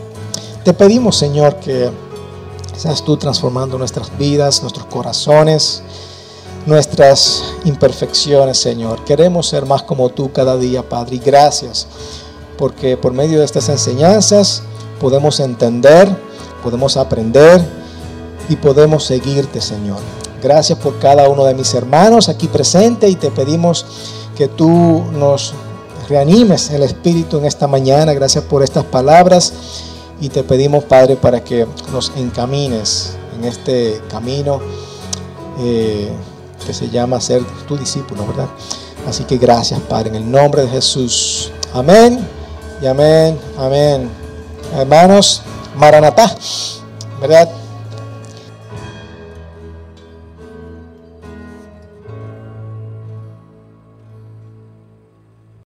Te 0.64 0.74
pedimos, 0.74 1.18
Señor, 1.18 1.58
que 1.58 1.92
seas 2.74 3.04
tú 3.04 3.18
transformando 3.18 3.78
nuestras 3.78 4.18
vidas, 4.18 4.62
nuestros 4.62 4.86
corazones, 4.86 5.84
nuestras 6.66 7.44
imperfecciones, 7.66 8.60
Señor. 8.60 9.04
Queremos 9.04 9.50
ser 9.50 9.66
más 9.66 9.84
como 9.84 10.08
tú 10.08 10.32
cada 10.32 10.56
día, 10.56 10.88
Padre. 10.88 11.18
Y 11.18 11.20
gracias, 11.20 11.86
porque 12.58 12.96
por 12.96 13.12
medio 13.12 13.40
de 13.40 13.46
estas 13.46 13.68
enseñanzas 13.68 14.64
podemos 15.02 15.42
entender, 15.42 16.08
podemos 16.64 16.96
aprender 16.96 17.62
y 18.48 18.56
podemos 18.56 19.04
seguirte, 19.04 19.60
Señor. 19.60 20.00
Gracias 20.42 20.80
por 20.80 20.98
cada 21.00 21.28
uno 21.28 21.44
de 21.44 21.54
mis 21.54 21.74
hermanos 21.74 22.30
aquí 22.30 22.48
presente 22.48 23.10
y 23.10 23.16
te 23.16 23.32
pedimos 23.32 23.86
que 24.38 24.48
tú 24.48 25.04
nos 25.12 25.54
reanimes 26.08 26.70
el 26.72 26.84
espíritu 26.84 27.38
en 27.38 27.46
esta 27.46 27.68
mañana. 27.68 28.14
Gracias 28.14 28.44
por 28.44 28.64
estas 28.64 28.84
palabras 28.84 29.54
y 30.22 30.30
te 30.30 30.44
pedimos, 30.44 30.84
Padre, 30.84 31.16
para 31.16 31.44
que 31.44 31.68
nos 31.92 32.12
encamines 32.16 33.18
en 33.38 33.46
este 33.46 34.02
camino. 34.10 34.62
Eh, 35.60 36.12
que 36.66 36.74
se 36.74 36.90
llama 36.90 37.22
ser 37.22 37.44
tu 37.68 37.78
discípulo, 37.78 38.26
¿verdad? 38.28 38.48
Así 39.08 39.24
que 39.24 39.38
gracias, 39.38 39.80
Padre, 39.82 40.10
en 40.10 40.16
el 40.16 40.32
nombre 40.32 40.64
de 40.64 40.70
Jesús. 40.70 41.52
Amén 41.74 42.28
y 42.82 42.88
amén, 42.88 43.40
amén. 43.58 44.10
Hermanos, 44.76 45.44
Maranatá, 45.76 46.36
¿verdad? 47.22 47.50